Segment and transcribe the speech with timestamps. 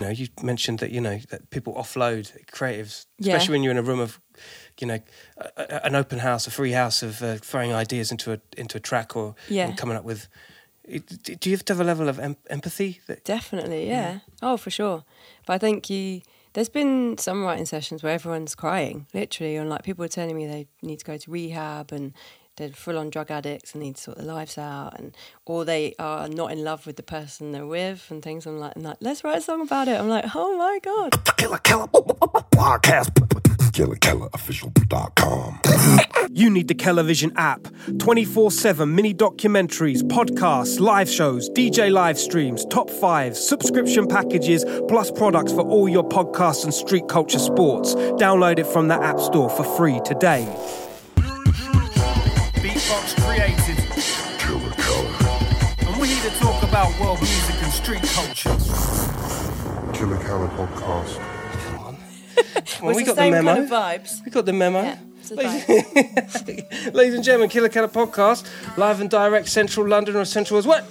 [0.00, 3.34] You know, you mentioned that you know that people offload creatives, Yeah.
[3.34, 4.20] especially when you're in a room of,
[4.80, 4.98] you know,
[5.38, 8.76] a, a- an open house, a free house of uh, throwing ideas into a into
[8.78, 9.68] a track or Yeah.
[9.68, 10.26] and coming up with.
[10.86, 13.00] Do you have to have a level of em- empathy?
[13.06, 14.18] That, Definitely, yeah.
[14.42, 15.04] Oh, for sure.
[15.46, 16.20] But I think you.
[16.54, 20.46] There's been some writing sessions where everyone's crying, literally, and like people are telling me
[20.46, 22.12] they need to go to rehab and
[22.56, 25.16] they're full on drug addicts and need to sort their lives out, and
[25.46, 28.46] or they are not in love with the person they're with and things.
[28.46, 29.98] I'm like, I'm like, let's write a song about it.
[29.98, 31.36] I'm like, oh my god.
[31.36, 33.10] Killer Killer Podcast.
[33.74, 35.60] KillerKillerOfficial.com.
[36.30, 37.66] You need the Television app.
[37.98, 45.10] 24 7 mini documentaries, podcasts, live shows, DJ live streams, top fives, subscription packages, plus
[45.10, 47.94] products for all your podcasts and street culture sports.
[47.94, 50.44] Download it from the App Store for free today.
[56.84, 58.50] About world music and street culture.
[59.96, 61.20] Killer Killer Podcast.
[62.80, 63.52] Well, It's we the got the same memo.
[63.54, 64.24] kind of vibes.
[64.24, 64.82] We got the memo.
[64.82, 64.98] Yeah.
[65.18, 66.94] it's a vibe.
[66.94, 70.84] Ladies and gentlemen, Killer Keller Podcast, live and direct, Central London or Central as what?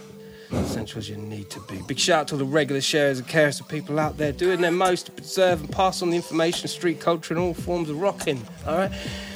[0.66, 1.82] Central as you need to be.
[1.88, 4.62] Big shout out to all the regular sharers and carers of people out there doing
[4.62, 8.00] their most to preserve and pass on the information, street culture, and all forms of
[8.00, 8.42] rocking.
[8.66, 8.92] All right.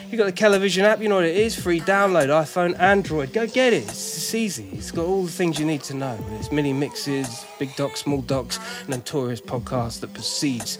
[0.09, 1.59] You got the Television app, you know what it is.
[1.59, 3.33] Free download, iPhone, Android.
[3.33, 3.83] Go get it.
[3.83, 4.69] It's, it's easy.
[4.71, 6.17] It's got all the things you need to know.
[6.39, 10.77] It's mini mixes, big docs, small docs, and notorious podcast that proceeds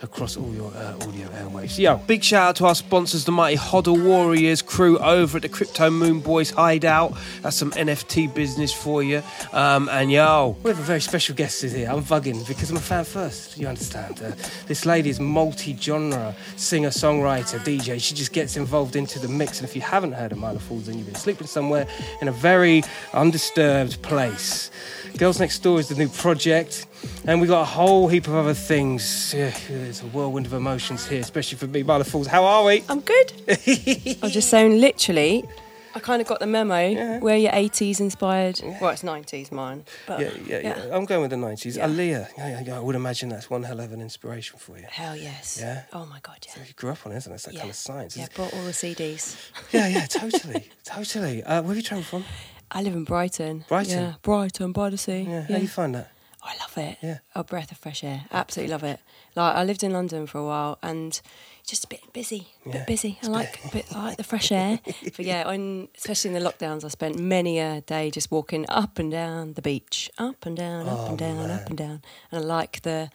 [0.00, 1.78] across all your uh, audio airwaves.
[1.78, 5.50] Yo, big shout out to our sponsors, the mighty HODL Warriors crew over at the
[5.50, 7.12] Crypto Moon Boys Hideout.
[7.42, 9.22] That's some NFT business for you.
[9.52, 11.90] Um, and yo, we have a very special guest here.
[11.90, 13.58] I'm bugging because I'm a fan first.
[13.58, 14.22] You understand?
[14.22, 14.32] Uh,
[14.68, 18.00] this lady is multi-genre singer, songwriter, DJ.
[18.00, 19.58] She just gets involved into the mix.
[19.58, 21.88] And if you haven't heard of Mila Falls, then you've been sleeping somewhere
[22.20, 24.70] in a very undisturbed place.
[25.16, 26.86] Girls Next Door is the new project,
[27.24, 29.32] and we've got a whole heap of other things.
[29.32, 32.28] There's a whirlwind of emotions here, especially for me, Mila Falls.
[32.28, 32.84] How are we?
[32.88, 33.32] I'm good.
[34.22, 35.48] I'm just saying, literally,
[35.94, 38.60] I kind of got the memo where your 80s inspired.
[38.80, 39.84] Well, it's 90s mine.
[40.06, 40.96] But Yeah, yeah, yeah.
[40.96, 41.76] I'm going with the 90s.
[41.76, 41.88] Yeah.
[41.88, 42.28] Aaliyah.
[42.36, 44.86] Yeah, yeah, yeah, I would imagine that's one hell of an inspiration for you.
[44.88, 45.58] Hell yes.
[45.60, 45.82] Yeah?
[45.92, 46.62] Oh my god, yeah.
[46.66, 47.34] You grew up on it, isn't it?
[47.36, 47.60] It's that yeah.
[47.60, 48.16] kind of science.
[48.16, 48.36] Yeah, isn't it?
[48.36, 49.36] bought all the CDs.
[49.72, 51.42] Yeah, yeah, totally, totally.
[51.44, 52.24] Uh, where have you travelled from?
[52.70, 53.64] I live in Brighton.
[53.68, 53.98] Brighton?
[53.98, 55.22] Yeah, Brighton by the sea.
[55.28, 56.10] Yeah, how do you find that?
[56.42, 56.98] I love it.
[57.02, 57.18] Yeah.
[57.34, 58.24] A breath of fresh air.
[58.32, 59.00] Absolutely love it.
[59.36, 61.20] Like I lived in London for a while and
[61.70, 62.48] just a bit busy.
[62.66, 62.72] A Yeah.
[62.78, 63.18] bit busy.
[63.22, 64.80] I like a bit I like the fresh air.
[65.16, 68.98] but yeah, on especially in the lockdowns I spent many a day just walking up
[68.98, 70.10] and down the beach.
[70.18, 72.02] Up and down, up Oh, and down, up and down.
[72.30, 73.10] And I like the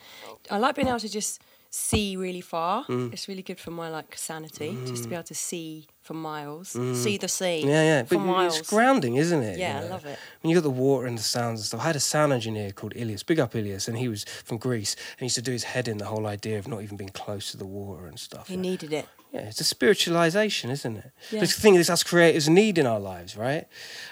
[0.50, 1.42] I like being able to just
[1.76, 2.86] see really far.
[2.86, 3.12] Mm.
[3.12, 6.70] It's really good for my like sanity, just to be able to see for miles.
[6.70, 7.64] See the sea.
[7.66, 7.68] Mm.
[7.68, 8.04] Yeah, yeah.
[8.04, 8.60] For But miles.
[8.60, 9.60] it's grounding, isn't it?
[9.60, 10.18] Yeah, I love it.
[10.42, 11.82] When you got the water and the sounds and stuff.
[11.82, 14.96] I had a sound engineer called Ilias, big up Ilias, and he was from Greece,
[14.96, 17.10] and he used to do his head in the whole idea of not even being
[17.10, 18.48] close to the water and stuff.
[18.48, 19.08] He needed it.
[19.34, 21.12] Yeah, it's a spiritualization, isn't it?
[21.30, 21.42] Yeah.
[21.42, 23.66] It's the thing that us creators need in our lives, right?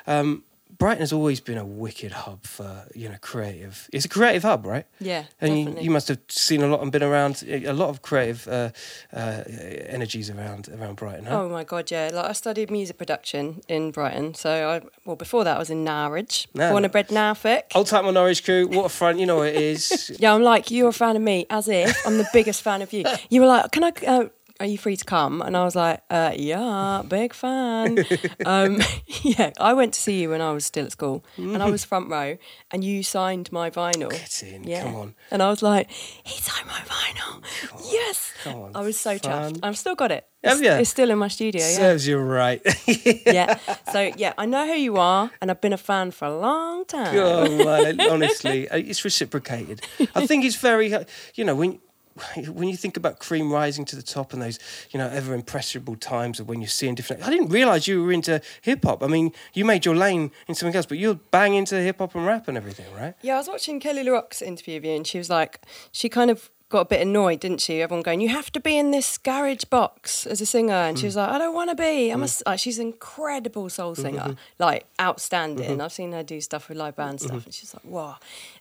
[0.05, 0.43] Um,
[0.77, 3.87] Brighton has always been a wicked hub for you know creative.
[3.93, 4.85] It's a creative hub, right?
[4.99, 8.01] Yeah, And you, you must have seen a lot and been around a lot of
[8.01, 8.69] creative uh,
[9.13, 9.43] uh,
[9.87, 11.41] energies around around Brighton, huh?
[11.41, 12.09] Oh my god, yeah!
[12.13, 15.83] Like I studied music production in Brighton, so I well before that I was in
[15.83, 16.69] Norwich, No.
[16.71, 17.65] born and bred Norfolk.
[17.75, 20.11] Old type Norwich crew, waterfront, you know what it is.
[20.19, 22.93] Yeah, I'm like you're a fan of me, as if I'm the biggest fan of
[22.93, 23.03] you.
[23.29, 23.91] You were like, "Can I?
[24.05, 24.25] Uh,
[24.63, 28.03] are you free to come?" And I was like, uh, "Yeah, big fan."
[28.45, 28.81] um,
[29.21, 31.83] yeah, I went to see you when I was still at school, and I was
[31.83, 32.37] front row,
[32.71, 34.09] and you signed my vinyl.
[34.09, 35.15] Get in, Yeah, come on.
[35.31, 37.43] and I was like, "He signed my vinyl."
[37.91, 39.53] Yes, come on, I was so fun.
[39.53, 39.59] chuffed.
[39.63, 40.25] I've still got it.
[40.43, 40.75] Have It's, ya?
[40.77, 41.61] it's still in my studio.
[41.61, 41.75] Yeah.
[41.77, 42.61] Serves you right.
[43.25, 43.57] yeah.
[43.91, 46.85] So yeah, I know who you are, and I've been a fan for a long
[46.85, 47.15] time.
[47.17, 49.81] oh man, honestly, uh, it's reciprocated.
[50.15, 51.03] I think it's very, uh,
[51.35, 51.79] you know, when
[52.51, 54.59] when you think about cream rising to the top and those,
[54.91, 57.23] you know, ever impressionable times of when you're seeing different.
[57.23, 59.03] I didn't realize you were into hip hop.
[59.03, 62.15] I mean, you made your lane in something else, but you're bang into hip hop
[62.15, 63.15] and rap and everything, right?
[63.21, 65.61] Yeah, I was watching Kele Le Roc's interview of you, and she was like,
[65.91, 67.81] she kind of got a bit annoyed, didn't she?
[67.81, 71.05] Everyone going, you have to be in this garage box as a singer, and she
[71.05, 72.09] was like, I don't want to be.
[72.09, 74.33] I'm a, like, she's an incredible soul singer, mm-hmm.
[74.57, 75.69] like outstanding.
[75.69, 75.81] Mm-hmm.
[75.81, 77.45] I've seen her do stuff with live band stuff, mm-hmm.
[77.45, 78.17] and she's like, wow.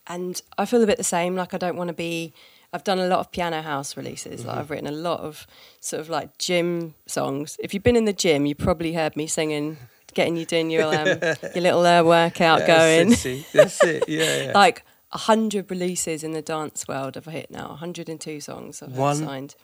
[0.06, 1.34] And I feel a bit the same.
[1.36, 2.34] Like I don't want to be.
[2.72, 4.46] I've done a lot of piano house releases.
[4.46, 5.46] Like I've written a lot of
[5.80, 7.58] sort of like gym songs.
[7.60, 9.76] If you've been in the gym, you probably heard me singing,
[10.14, 11.06] getting you doing your um,
[11.54, 13.46] your little uh, workout going That's it.
[13.52, 14.04] That's it.
[14.08, 14.52] Yeah, yeah.
[14.54, 17.68] like a hundred releases in the dance world I've hit now.
[17.68, 19.54] 102 songs I've One- signed.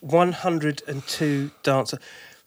[0.00, 1.98] 102 dancer.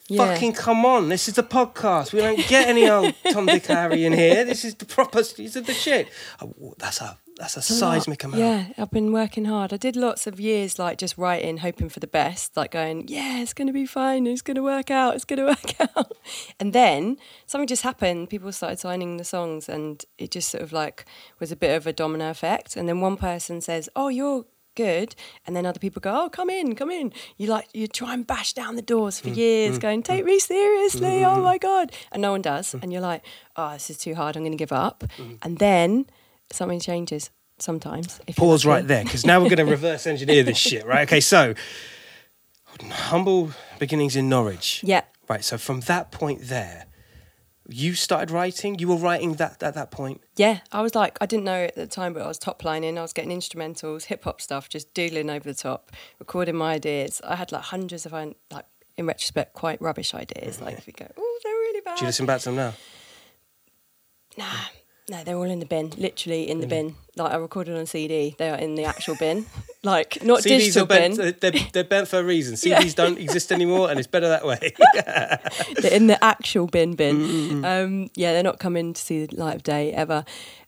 [0.09, 0.33] Yeah.
[0.33, 1.07] Fucking come on!
[1.09, 2.11] This is the podcast.
[2.11, 4.44] We don't get any old Tom, Dick, Harry in here.
[4.44, 5.19] This is the proper.
[5.19, 6.09] Are the shit.
[6.41, 7.94] Oh, that's a that's a a lot.
[7.94, 8.41] seismic amount.
[8.41, 9.73] Yeah, I've been working hard.
[9.73, 13.39] I did lots of years like just writing, hoping for the best, like going, yeah,
[13.39, 14.27] it's going to be fine.
[14.27, 15.15] It's going to work out.
[15.15, 16.11] It's going to work out.
[16.59, 18.29] And then something just happened.
[18.29, 21.05] People started signing the songs, and it just sort of like
[21.39, 22.75] was a bit of a domino effect.
[22.75, 24.45] And then one person says, oh, you're
[24.75, 25.16] good
[25.46, 28.25] and then other people go oh come in come in you like you try and
[28.28, 32.22] bash down the doors Mm, for years going take me seriously oh my god and
[32.22, 33.24] no one does and you're like
[33.56, 35.38] oh this is too hard i'm going to give up Mm.
[35.44, 36.06] and then
[36.52, 37.30] something changes
[37.60, 41.08] sometimes if Pause right there because now we're going to reverse engineer this shit, right?
[41.08, 41.54] Okay, so
[42.92, 44.81] humble beginnings in Norwich.
[44.84, 45.02] Yeah.
[45.30, 45.44] Right.
[45.44, 46.86] So from that point there,
[47.69, 48.77] you started writing.
[48.80, 50.21] You were writing that at that point.
[50.36, 52.98] Yeah, I was like, I didn't know at the time, but I was top lining.
[52.98, 57.21] I was getting instrumentals, hip hop stuff, just doodling over the top, recording my ideas.
[57.24, 58.65] I had like hundreds of, like,
[58.98, 60.57] in retrospect, quite rubbish ideas.
[60.57, 60.65] Mm-hmm.
[60.65, 61.98] Like, if you go, oh, they're really bad.
[61.98, 62.74] Do you listen back to them now?
[64.38, 64.45] Nah,
[65.09, 66.95] no, they're all in the bin, literally in the bin.
[67.15, 69.45] Like, I recorded on CD, they are in the actual bin.
[69.83, 71.17] like, not CDs digital are bent.
[71.17, 72.55] bin, They're, they're bent for a reason.
[72.55, 72.91] CDs Yeah.
[72.95, 74.73] don't exist anymore, and it's better that way.
[75.81, 77.17] they're in the actual bin bin.
[77.19, 80.23] Mm, Um, yeah, they're not coming to see the light of day ever.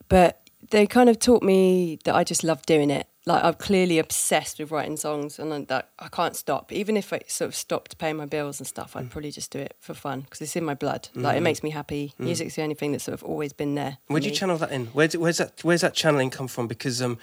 [0.10, 3.08] But they kind of taught me that I just love doing it.
[3.28, 6.72] Like I'm clearly obsessed with writing songs, and I- that I can't stop.
[6.72, 9.00] Even if I sort of stopped paying my bills and stuff, Mm.
[9.00, 11.10] I'd probably just do it for fun because it's in my blood.
[11.16, 12.14] Like it makes me happy.
[12.20, 13.98] Music's the only thing that's sort of always been there.
[14.08, 14.38] Where do you me.
[14.38, 14.88] channel that in?
[14.88, 15.64] Where do, where's that?
[15.64, 16.68] Where's that channeling come from?
[16.68, 17.18] Because um,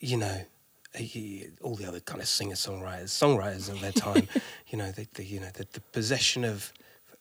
[0.00, 0.46] you know,
[0.94, 4.26] eh, all the other kind of singer songwriters, songwriters of their time,
[4.68, 6.72] you know, the, the you know the, the possession of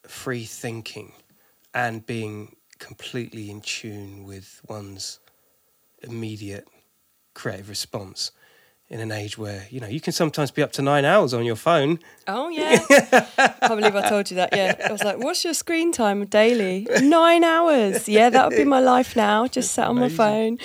[0.07, 1.11] free thinking
[1.73, 5.19] and being completely in tune with one's
[6.01, 6.67] immediate
[7.33, 8.31] creative response
[8.89, 11.45] in an age where you know you can sometimes be up to nine hours on
[11.45, 11.99] your phone.
[12.27, 14.49] Oh yeah, can't believe I told you that.
[14.55, 16.87] Yeah, I was like, "What's your screen time daily?
[17.01, 18.07] Nine hours.
[18.07, 19.47] Yeah, that would be my life now.
[19.47, 20.59] Just sat on my phone."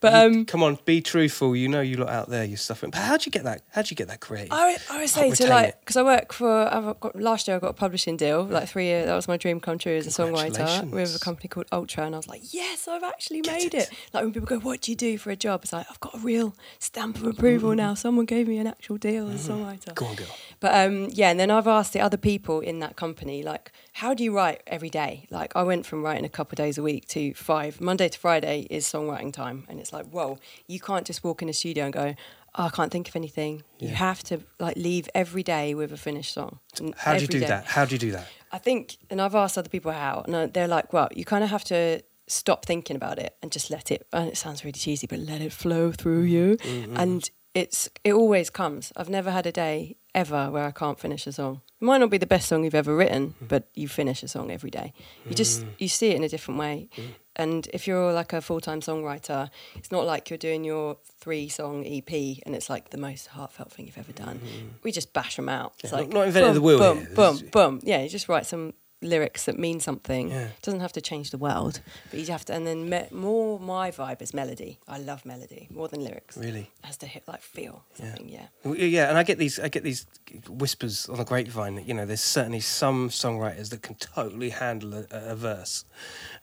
[0.00, 1.56] But um, come on, be truthful.
[1.56, 2.90] You know you lot out there, you're suffering.
[2.90, 3.62] But how'd you get that?
[3.70, 4.52] How'd you get that creative?
[4.52, 7.56] I, would- I would say to like because I work for I've got last year
[7.56, 10.06] I got a publishing deal like three years that was my dream come true as
[10.06, 13.74] a songwriter with a company called Ultra and I was like yes I've actually made
[13.74, 13.74] it.
[13.74, 13.90] it.
[14.12, 16.14] like when people go what do you do for a job it's like I've got
[16.14, 19.78] a real stamp of approval now someone gave me an actual deal as a songwriter
[19.78, 19.94] Mm-hmm.
[19.94, 20.26] Go on, girl.
[20.60, 24.14] but um, yeah, and then I've asked the other people in that company, like, how
[24.14, 25.26] do you write every day?
[25.28, 27.80] Like, I went from writing a couple of days a week to five.
[27.80, 31.48] Monday to Friday is songwriting time, and it's like, whoa, you can't just walk in
[31.48, 32.14] a studio and go,
[32.54, 33.64] oh, I can't think of anything.
[33.80, 36.60] You have to like leave every day with a finished song.
[36.96, 37.46] How do you do day.
[37.46, 37.64] that?
[37.64, 38.28] How do you do that?
[38.52, 41.42] I think, and I've asked other people how, and uh, they're like, well, you kind
[41.42, 44.06] of have to stop thinking about it and just let it.
[44.12, 46.56] And it sounds really cheesy, but let it flow through you.
[46.58, 46.96] Mm-hmm.
[46.96, 48.92] And it's it always comes.
[48.96, 51.60] I've never had a day ever where I can't finish a song.
[51.80, 53.46] It might not be the best song you've ever written, Mm-hmm.
[53.46, 54.92] but you finish a song every day.
[55.28, 55.68] You just Mm.
[55.82, 56.88] you see it in a different way.
[57.36, 61.48] And if you're like a full time songwriter, it's not like you're doing your three
[61.48, 62.10] song EP
[62.44, 64.40] and it's like the most heartfelt thing you've ever done.
[64.82, 65.72] We just bash them out.
[65.84, 65.94] It's Mm-hmm.
[65.94, 67.14] Yeah, like not- not inventing the boom, wheel Boom, here.
[67.14, 67.80] Boom, boom.
[67.90, 70.30] Yeah, you just write some lyrics that mean something.
[70.30, 70.40] Yeah.
[70.46, 71.80] It doesn't have to change the world,
[72.10, 72.52] but you have to.
[72.54, 74.78] And then me, more my vibe is melody.
[74.88, 76.36] I love melody more than lyrics.
[76.36, 76.70] Really?
[76.82, 78.28] It has to hit like feel something.
[78.28, 78.46] Yeah.
[78.64, 80.06] Well, Yeah, and I get these I get these
[80.48, 84.94] whispers on the grapevine that you know there's certainly some songwriters that can totally handle
[84.94, 85.84] a, a verse,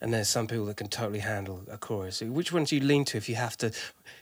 [0.00, 2.20] and there's some people that can totally handle a chorus.
[2.22, 3.70] Which ones do you lean to if you have to,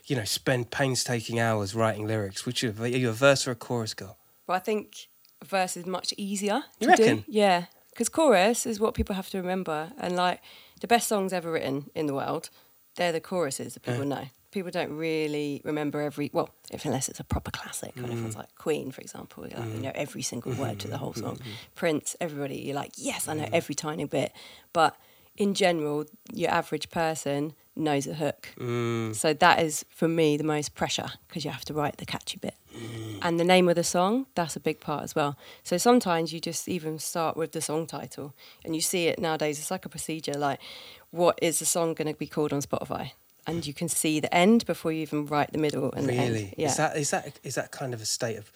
[0.05, 2.45] you know, spend painstaking hours writing lyrics?
[2.45, 4.17] Which are are you a verse or a chorus girl?
[4.45, 5.07] But I think
[5.43, 7.17] verse is much easier You to reckon?
[7.17, 7.23] do.
[7.27, 10.41] Yeah, because chorus is what people have to remember, and like
[10.81, 12.49] the best songs ever written in the world,
[12.97, 14.25] they're the choruses that people know.
[14.51, 17.95] People don't really remember every well, if unless it's a proper classic.
[17.95, 18.03] Mm.
[18.11, 21.37] everyone's like Queen, for example, like, you know every single word to the whole song.
[21.37, 21.51] Mm-hmm.
[21.75, 24.33] Prince, everybody, you're like, yes, I know every tiny bit.
[24.73, 24.97] But
[25.37, 28.49] in general, your average person knows a hook.
[28.57, 29.15] Mm.
[29.15, 32.37] So that is for me the most pressure because you have to write the catchy
[32.37, 32.55] bit.
[32.75, 33.19] Mm.
[33.21, 35.37] And the name of the song, that's a big part as well.
[35.63, 39.59] So sometimes you just even start with the song title and you see it nowadays,
[39.59, 40.59] it's like a procedure like,
[41.11, 43.11] what is the song going to be called on Spotify?
[43.47, 46.45] And you can see the end before you even write the middle and the Really?
[46.45, 46.55] end.
[46.57, 46.67] Yeah.
[46.67, 48.51] Is that is that is that kind of a state of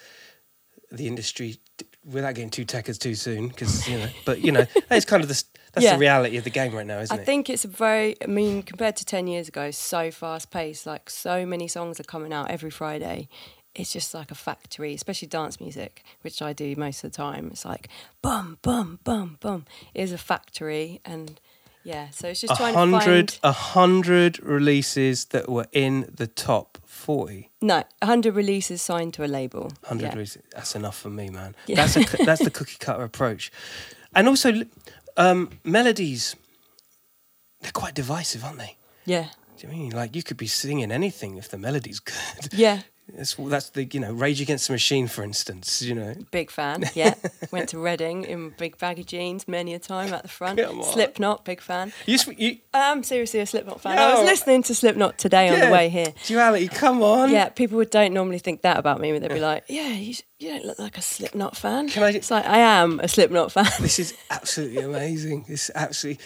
[0.91, 1.58] the industry
[2.05, 3.50] without getting too techers too soon?
[3.50, 5.43] Because you know, but you know, that's kind of the
[5.74, 5.93] that's Yeah.
[5.93, 7.22] the reality of the game right now, isn't I it?
[7.22, 10.88] I think it's a very, I mean, compared to 10 years ago, so fast paced.
[10.88, 13.29] Like, so many songs are coming out every Friday.
[13.75, 17.50] It's just like a factory, especially dance music, which I do most of the time.
[17.51, 17.88] It's like,
[18.24, 19.65] bum, bum, bum, bum.
[19.93, 21.01] It is a factory.
[21.05, 21.39] And
[21.84, 26.25] Yeah, so it's just trying hundred, to find a hundred releases that were in the
[26.27, 27.50] top forty.
[27.62, 29.72] no hundred releases signed to a label.
[29.84, 30.13] Hundred Yeah.
[30.13, 30.41] releases.
[30.53, 31.56] That's enough for me, man.
[31.68, 31.77] Yeah.
[31.86, 33.51] That's a, that's the cookie cutter approach.
[34.15, 34.50] And also,
[35.18, 36.36] um, melodies.
[37.62, 38.77] They're quite divisive, aren't they?
[39.06, 39.27] Yeah,
[39.58, 42.53] Do you mean like you could be singing anything if the melody's good?
[42.53, 42.82] yeah.
[43.16, 45.82] That's that's the you know Rage Against the Machine, for instance.
[45.82, 46.84] You know, Big fan.
[46.96, 47.16] Yeah,
[47.51, 50.60] went to Reading in big baggy jeans many a time at the front.
[50.86, 51.92] Slipknot, big fan.
[52.06, 53.98] you, you I'm seriously a Slipknot fan.
[53.98, 56.13] I was listening to Slipknot today on the way here.
[56.25, 57.32] Duality, come on.
[57.32, 60.13] Yeah, people would- don't normally think that about me, but they'd be like, "Yeah, you,
[60.39, 63.51] you don't look like a Slipknot fan." Can I- It's like I am a Slipknot
[63.51, 63.66] fan.
[63.82, 65.46] This is absolutely amazing.
[65.48, 66.24] This is absolutely.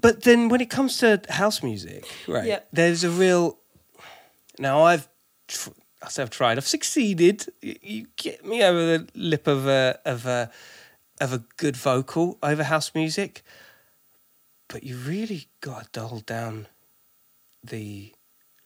[0.00, 2.46] But then when it comes to house music, right?
[2.46, 2.60] Yeah.
[2.72, 3.58] There's a real.
[4.58, 5.08] Now I've,
[5.46, 5.70] tr-
[6.02, 6.58] I say I've tried.
[6.58, 7.46] I've succeeded.
[7.60, 10.50] You, get me over the lip of a of a
[11.20, 13.42] of a good vocal over house music,
[14.68, 16.68] but you really got to dull down
[17.64, 18.12] the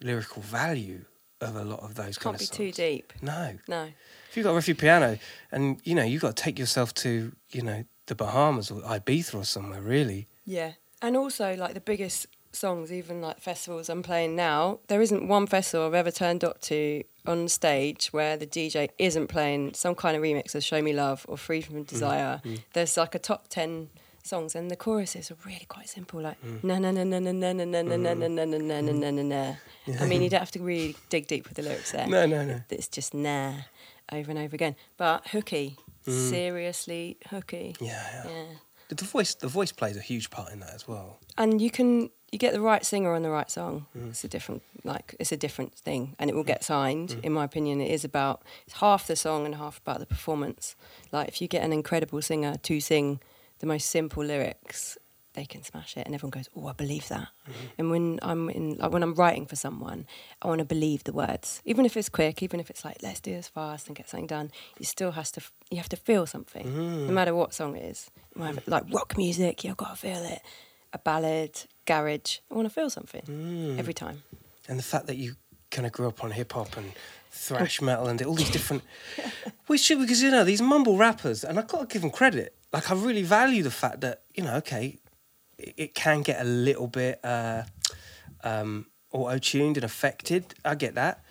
[0.02, 1.04] lyrical value
[1.40, 2.56] of a lot of those kind Can't of be songs.
[2.56, 3.12] too deep.
[3.22, 3.88] No, No.
[4.28, 5.18] if you've got a riffy piano
[5.50, 9.34] and you know you've got to take yourself to you know the Bahamas or Ibiza
[9.36, 10.28] or somewhere really.
[10.44, 15.26] Yeah, and also like the biggest songs, even like festivals I'm playing now, there isn't
[15.28, 19.94] one festival I've ever turned up to on stage where the DJ isn't playing some
[19.94, 22.40] kind of remix of "Show Me Love" or "Freed from Desire."
[22.74, 23.90] There's like a top ten
[24.24, 27.52] songs, and the choruses are really quite simple, like na na na na na na
[27.52, 29.54] na na na na na na na na na na na na.
[30.00, 32.06] I mean, you don't have to really dig deep with the lyrics there.
[32.06, 32.60] No, no, no.
[32.70, 33.52] It's just nah
[34.12, 37.76] over and over again, but hooky, seriously hooky.
[37.80, 38.30] Yeah, yeah.
[38.30, 38.44] Yeah.
[38.88, 41.18] The voice the voice plays a huge part in that as well.
[41.38, 43.86] and you can you get the right singer on the right song.
[43.96, 44.08] Mm.
[44.10, 47.16] It's a different like it's a different thing, and it will get signed.
[47.22, 50.74] In my opinion, it is about it's half the song and half about the performance.
[51.12, 53.20] Like if you get an incredible singer to sing
[53.60, 54.98] the most simple lyrics,
[55.34, 57.66] they can smash it, and everyone goes, "Oh, I believe that." Mm-hmm.
[57.78, 60.06] And when I'm in like when I'm writing for someone,
[60.40, 63.20] I want to believe the words, even if it's quick, even if it's like let's
[63.20, 64.50] do this fast and get something done.
[64.78, 67.06] You still has to f- you have to feel something, Mm.
[67.08, 68.10] no matter what song it is.
[68.66, 70.40] Like rock music, you've got to feel it
[70.94, 72.38] a ballad, garage.
[72.50, 73.78] I want to feel something Mm.
[73.78, 74.22] every time.
[74.68, 75.36] And the fact that you
[75.70, 76.92] kind of grew up on hip hop and
[77.30, 78.82] thrash metal and all these different,
[79.66, 82.54] which because you know these mumble rappers, and I've got to give them credit.
[82.72, 84.98] Like I really value the fact that you know, okay,
[85.58, 87.64] it, it can get a little bit uh,
[88.44, 90.54] um, auto tuned and affected.
[90.64, 91.24] I get that,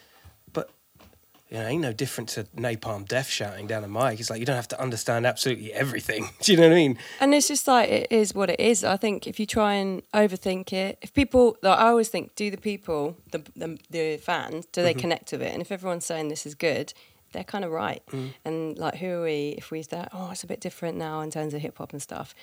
[1.52, 4.22] you know, ain't no different to Napalm Death shouting down the mic.
[4.22, 6.30] It's like you don't have to understand absolutely everything.
[6.42, 6.98] Do you know what I mean?
[7.20, 8.86] And it's just like it is what it is.
[8.86, 12.50] I think if you try and overthink it, if people, like, I always think, do
[12.50, 15.02] the people, the the, the fans, do they mm-hmm.
[15.02, 15.52] connect with it?
[15.52, 16.94] And if everyone's saying this is good,
[17.34, 18.02] they're kind of right.
[18.12, 18.34] Mm.
[18.46, 20.08] And like, who are we if we start?
[20.14, 22.34] Oh, it's a bit different now in terms of hip hop and stuff.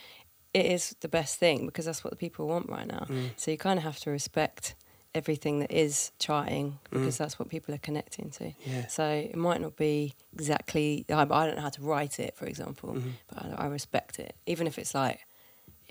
[0.52, 3.06] It is the best thing because that's what the people want right now.
[3.08, 3.30] Mm.
[3.36, 4.74] So you kind of have to respect
[5.18, 6.98] everything that is charting mm.
[6.98, 8.52] because that's what people are connecting to.
[8.64, 8.87] Yeah.
[8.87, 11.04] So it might not be exactly.
[11.10, 13.10] I, I don't know how to write it, for example, mm-hmm.
[13.28, 15.20] but I, I respect it, even if it's like,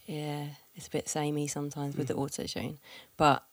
[0.08, 2.10] yeah, it's a bit samey sometimes with mm.
[2.10, 2.80] the auto tune.
[3.18, 3.44] But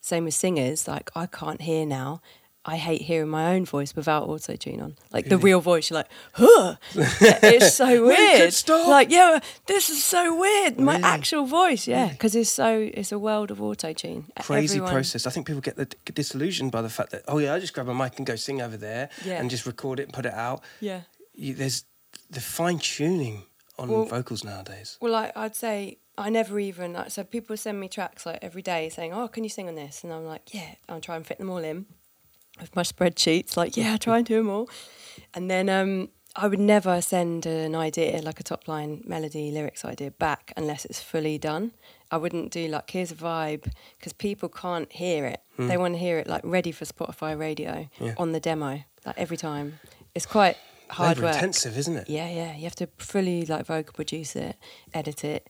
[0.00, 2.20] same with singers, like I can't hear now.
[2.62, 4.96] I hate hearing my own voice without auto tune on.
[5.12, 6.76] Like the real voice, you're like, huh.
[6.94, 8.54] it's so weird.
[8.68, 10.78] Like, yeah, this is so weird.
[10.78, 11.04] My Really?
[11.04, 14.26] actual voice, yeah, because it's so it's a world of auto tune.
[14.40, 15.26] crazy process.
[15.26, 17.72] I think people get, the, get disillusioned by the fact that oh yeah, I just
[17.72, 19.40] grab a mic and go sing over there Yeah.
[19.40, 20.62] and just record it and put it out.
[20.80, 21.02] Yeah.
[21.34, 21.84] You, there's
[22.28, 23.44] the fine tuning
[23.78, 24.98] on Well- vocals nowadays.
[25.00, 28.60] Well, like I'd say, I never even like so people send me tracks like every
[28.60, 31.26] day saying, "Oh, can you sing on this?" And I'm like, "Yeah." I'll try and
[31.26, 31.86] fit them all in
[32.58, 33.56] with my spreadsheets.
[33.56, 34.68] Like, yeah, try and do them all.
[35.34, 39.84] And then um, I would never send an idea like a top line melody lyrics
[39.84, 41.72] idea back unless it's fully done.
[42.10, 45.40] I wouldn't do like here's a vibe because people can't hear it.
[45.58, 48.14] They want to hear it like ready for Spotify radio Yeah.
[48.16, 49.78] on the demo like every time.
[50.14, 50.56] It's quite
[50.88, 51.36] hard Labour work.
[51.36, 52.08] intensive, isn't it?
[52.10, 52.56] Yeah, yeah.
[52.56, 54.56] You have to fully like vocal produce it,
[54.94, 55.48] edit it.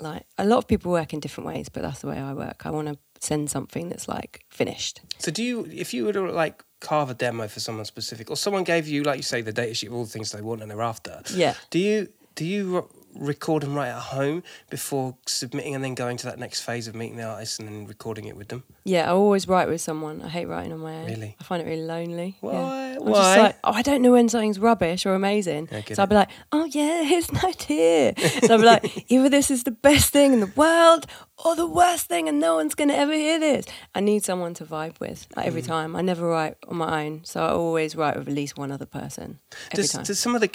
[0.00, 2.66] Like a lot of people work in different ways, but that's the way I work.
[2.66, 5.00] I want to send something that's like finished.
[5.18, 8.36] So do you, if you were to like carve a demo for someone specific, or
[8.36, 10.62] someone gave you, like you say, the data sheet of all the things they want
[10.62, 11.54] and they're after, Yeah.
[11.70, 16.26] do you do you record them right at home before submitting and then going to
[16.26, 18.62] that next phase of meeting the artist and then recording it with them?
[18.84, 20.22] Yeah, I always write with someone.
[20.22, 21.06] I hate writing on my own.
[21.06, 21.36] Really?
[21.40, 22.36] I find it really lonely.
[22.40, 22.52] Why?
[22.52, 22.98] Yeah.
[22.98, 23.12] Why?
[23.12, 25.68] just like, oh, I don't know when something's rubbish or amazing.
[25.92, 28.14] So I'd be like, oh yeah, here's no idea.
[28.18, 31.06] so I'd be like, either this is the best thing in the world
[31.44, 33.64] or the worst thing, and no one's gonna ever hear this.
[33.94, 35.48] I need someone to vibe with like, Mm.
[35.48, 35.96] every time.
[35.96, 38.84] I never write on my own, so I always write with at least one other
[38.86, 39.38] person
[39.72, 40.04] every Does, time.
[40.04, 40.50] does some of the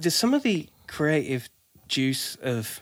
[0.00, 1.48] does some of the creative
[1.90, 2.80] juice of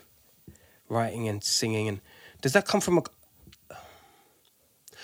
[0.87, 2.01] writing and singing, and
[2.41, 3.03] does that come from a?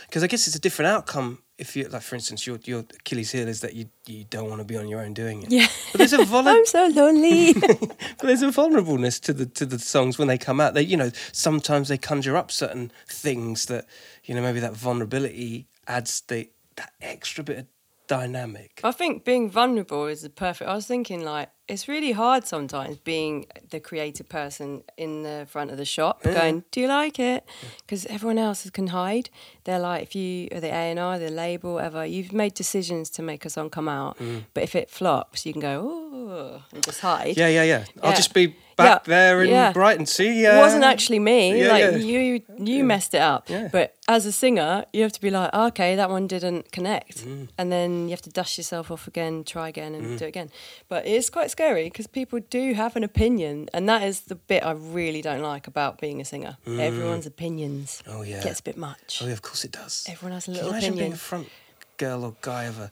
[0.08, 3.32] Because I guess it's a different outcome if you like, for instance, your your Achilles
[3.32, 5.52] heel is that you you don't want to be on your own doing it.
[5.52, 5.68] Yeah.
[5.92, 7.54] but there's a volu- I'm so lonely.
[7.54, 10.74] but there's a vulnerableness to the to the songs when they come out.
[10.74, 13.86] They you know sometimes they conjure up certain things that
[14.26, 17.66] you know maybe that vulnerability adds the that extra bit of
[18.08, 18.82] dynamic.
[18.84, 20.70] I think being vulnerable is the perfect.
[20.70, 25.72] I was thinking like it's really hard sometimes being the creative person in the front
[25.72, 27.44] of the shop, going, "Do you like it?"
[27.80, 29.30] Because everyone else can hide.
[29.64, 33.10] They're like, if you are the A and R, the label, whatever, you've made decisions
[33.12, 34.46] to make a song come out, mm.
[34.54, 37.36] but if it flops, you can go, "Oh," and just hide.
[37.38, 37.86] Yeah, yeah, yeah.
[38.04, 39.72] I'll just be back Yeah, there in yeah.
[39.72, 40.06] Brighton.
[40.06, 40.56] See, yeah.
[40.56, 41.62] It uh, wasn't actually me.
[41.62, 43.48] Yeah, like you, you messed it up.
[43.72, 47.26] But as a singer, you have to be like, oh, okay, that one didn't connect,
[47.26, 47.48] Mm.
[47.58, 50.18] and then you have to dust yourself off again, try again, and mm.
[50.20, 50.50] do it again.
[50.90, 54.64] But it's quite scary because people do have an opinion, and that is the bit
[54.64, 56.58] I really don't like about being a singer.
[56.68, 56.80] Mm.
[56.80, 58.04] Everyone's opinions.
[58.08, 58.44] Oh, yeah.
[58.44, 59.20] gets a bit much.
[59.22, 60.06] Oh, yeah, of course it does.
[60.10, 61.14] Everyone has a Can you little imagine being opinion.
[61.14, 61.50] a front
[61.98, 62.92] girl or guy of a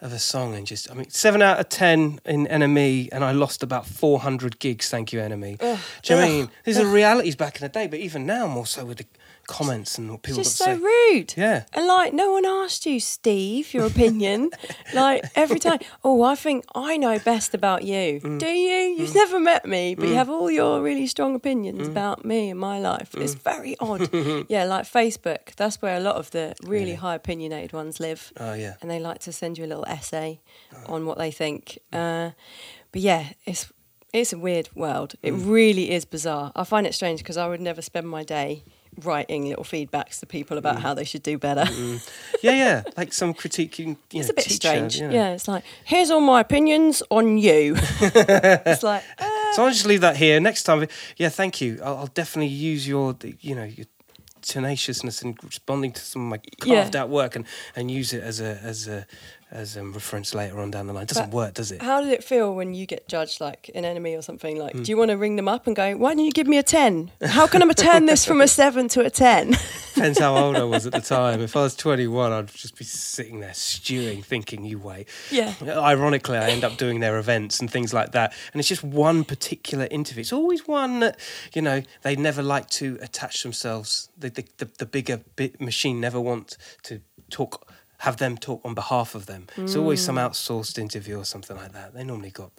[0.00, 3.32] of a song and just I mean seven out of ten in NME and I
[3.32, 4.88] lost about four hundred gigs.
[4.88, 5.58] Thank you, NME.
[5.58, 6.50] Do you know I mean?
[6.64, 9.06] These are realities back in the day, but even now more so with the
[9.46, 10.76] comments and people It's just so say.
[10.76, 11.34] rude.
[11.36, 11.64] Yeah.
[11.72, 14.50] And like, no one asked you, Steve, your opinion.
[14.94, 18.20] like, every time, oh, I think I know best about you.
[18.20, 18.38] Mm.
[18.38, 18.96] Do you?
[18.98, 21.90] You've never met me, but you have all your really strong opinions Mm.
[21.90, 23.14] about me and my life.
[23.14, 24.08] It's very odd.
[24.48, 28.32] yeah, like Facebook, that's where a lot of the really high opinionated ones live.
[28.38, 28.74] Oh yeah.
[28.80, 30.40] And they like to send you a little essay
[30.86, 31.78] on what they think.
[31.92, 32.30] Uh,
[32.92, 33.72] but yeah, it's.
[34.12, 35.14] It's a weird world.
[35.22, 35.48] It Mm.
[35.52, 36.50] really is bizarre.
[36.56, 38.64] I find it strange because I would never spend my day
[39.02, 40.80] writing little feedbacks to people about Mm.
[40.80, 41.64] how they should do better.
[42.42, 42.82] Yeah, yeah.
[42.96, 45.00] Like some critiquing you it's know, a bit teacher, strange.
[45.00, 45.10] know.
[45.10, 47.76] Yeah, it's like, here's all my opinions on you.
[48.00, 50.38] it's like, uh, So I'll just leave that here.
[50.40, 51.80] Next time, yeah, thank you.
[51.84, 53.86] I'll, I'll definitely use your, you know, your
[54.42, 56.80] tenaciousness in responding to some of my Yeah.
[56.82, 57.44] carved out work and,
[57.76, 59.06] and use it as a as a
[59.50, 61.02] as a reference later on down the line.
[61.02, 61.82] It doesn't But work, does it?
[61.82, 64.58] how did it feel when you get judged like an NME or something?
[64.58, 64.82] Like, Hmm.
[64.84, 66.62] do you want to ring them up and go, why don't you give me a
[66.62, 67.10] 10?
[67.24, 69.56] How can I turn this from a 7 to a 10?
[69.94, 71.40] Depends how old I was at the time.
[71.40, 75.08] If I was 21, I'd just be sitting there stewing, thinking, you wait.
[75.30, 75.54] Yeah.
[75.66, 78.32] Ironically, I end up doing their events and things like that.
[78.52, 80.20] And it's just one particular interview.
[80.20, 81.18] It's always one that,
[81.54, 84.08] you know, they never like to attach themselves.
[84.16, 87.69] The, the, the, the bigger bit machine never want to talk,
[88.00, 89.46] have them talk on behalf of them.
[89.56, 90.26] It's always some mm.
[90.26, 91.92] outsourced interview or something like that.
[91.92, 92.50] They normally got,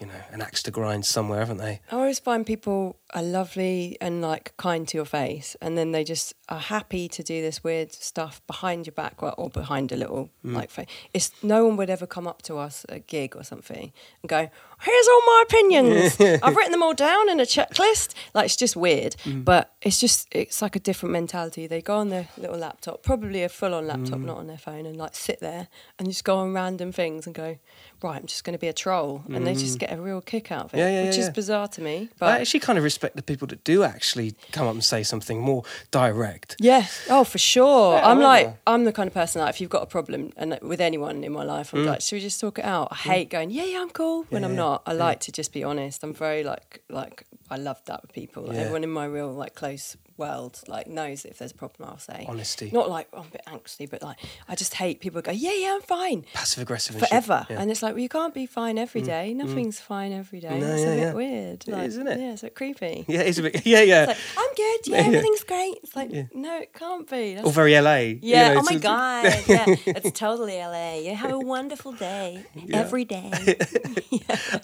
[0.00, 1.80] you know, an axe to grind somewhere, haven't they?
[1.92, 6.02] I always find people are lovely and like kind to your face, and then they
[6.02, 9.96] just are happy to do this weird stuff behind your back or, or behind a
[9.96, 10.54] little mm.
[10.54, 10.88] like face.
[11.14, 14.28] It's no one would ever come up to us at a gig or something and
[14.28, 16.20] go, "Here's all my opinions.
[16.42, 19.44] I've written them all down in a checklist." Like it's just weird, mm.
[19.44, 21.68] but it's just it's like a different mentality.
[21.68, 24.24] They go on their little laptop, probably a full-on laptop, mm.
[24.24, 27.34] not on their phone, and like sit there and just go on random things and
[27.34, 27.58] go,
[28.02, 30.50] "Right, I'm just going to be a troll," and they just get a real kick
[30.50, 32.08] out of it, Yeah, yeah, which yeah, is bizarre to me.
[32.18, 35.04] But I actually kind of respect the people that do actually come up and say
[35.04, 36.39] something more direct.
[36.58, 37.94] Yeah, oh for sure.
[37.94, 38.56] Yeah, I'm like.
[38.66, 41.32] I'm the kind of person that if you've got a problem and with anyone in
[41.32, 42.88] my life, I'm like, should we just talk it out?
[42.90, 44.44] I hate going, yeah, yeah, I'm cool when Mm.
[44.44, 44.82] Yeah, I'm not.
[44.86, 46.02] I like to just be honest.
[46.04, 48.44] I'm very like like I love that with people.
[48.44, 48.60] Like, Yeah.
[48.62, 52.26] Everyone in my real like close world like knows if there's a problem, I'll say
[52.28, 52.70] Honesty.
[52.72, 55.52] Not like oh, I'm a bit angsty, but like I just hate people go, yeah,
[55.54, 56.24] yeah, I'm fine.
[56.34, 56.96] Passive aggressive.
[56.98, 57.56] Forever, Yeah.
[57.56, 57.60] Mm.
[57.62, 59.34] and it's like well, you can't be fine every day.
[59.34, 60.60] Nothing's fine every day.
[60.60, 62.20] No, it's yeah, a bit weird, like, is, isn't it?
[62.20, 63.04] Yeah, it's like creepy.
[63.08, 63.66] Yeah, it's a bit.
[63.66, 64.10] Yeah, yeah.
[64.10, 64.80] It's like, I'm good.
[64.90, 65.74] Yeah, everything's great.
[65.82, 67.34] It's like, no, it can't be.
[67.34, 67.96] That's or very LA.
[67.96, 68.54] you yeah.
[68.54, 69.24] know, oh my god.
[69.48, 69.64] Yeah.
[69.86, 70.98] It's totally LA.
[70.98, 73.30] You have a wonderful day every day.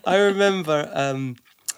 [0.05, 1.37] I remember um,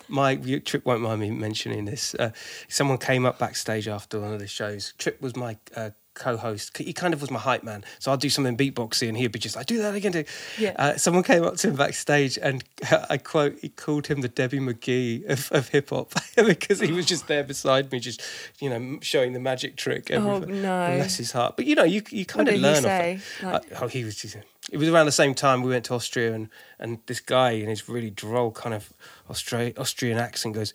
[0.08, 2.14] my Trip won't mind me mentioning this.
[2.14, 2.30] Uh,
[2.68, 4.94] someone came up backstage after one of the shows.
[4.98, 6.76] Trip was my uh, co-host.
[6.76, 7.84] He kind of was my hype man.
[7.98, 10.24] So I'd do something beatboxy, and he'd be just like, "Do that again." Do.
[10.58, 10.74] Yeah.
[10.76, 12.62] Uh, someone came up to him backstage, and
[13.10, 17.06] I quote, he called him the Debbie McGee of, of hip hop because he was
[17.06, 18.20] just there beside me, just
[18.60, 20.10] you know, showing the magic trick.
[20.12, 20.96] Oh, no.
[20.96, 21.56] Bless his heart.
[21.56, 23.42] But you know, you you kind What of learn off.
[23.42, 24.16] Like- oh, he was.
[24.16, 24.36] Just,
[24.70, 27.68] it was around the same time we went to Austria, and and this guy in
[27.68, 28.92] his really droll kind of
[29.28, 30.72] Austra- Austrian accent goes,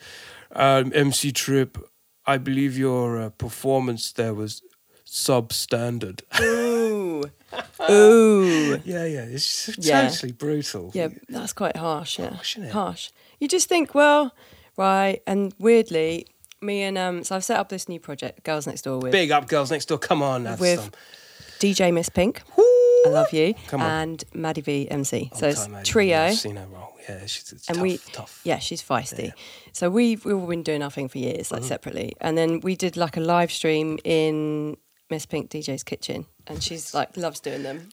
[0.56, 1.78] um, "MC Trip,
[2.26, 4.62] I believe your uh, performance there was
[5.06, 7.24] substandard." Ooh.
[7.90, 8.80] Ooh.
[8.86, 10.08] yeah, yeah, it's just Yeah.
[10.10, 10.92] totally brutal.
[10.94, 12.20] Yeah, that's quite harsh.
[12.20, 12.30] Yeah.
[12.32, 12.72] Harsh, isn't it?
[12.74, 13.10] Harsh.
[13.40, 14.34] You just think, well,
[14.78, 15.22] right.
[15.28, 16.26] And weirdly,
[16.62, 19.32] me and um, so I've set up this new project, Girls Next Door, with Big
[19.32, 19.98] up, girls next door.
[20.00, 20.92] Come on, With- some.
[21.60, 22.42] DJ Miss Pink.
[23.06, 23.90] I love you, Come on.
[23.90, 25.30] and Maddie V MC.
[25.34, 26.18] so it's time, trio.
[26.20, 26.94] I've seen her roll.
[27.10, 28.40] Yeah, she's and tough, we tough.
[28.46, 29.34] yeah she's feisty
[29.74, 31.56] so we've we've all been doing our thing for years Mm-hmm.
[31.56, 34.78] like separately and then we did like a live stream in
[35.10, 37.90] miss pink dj's kitchen and she's like loves doing them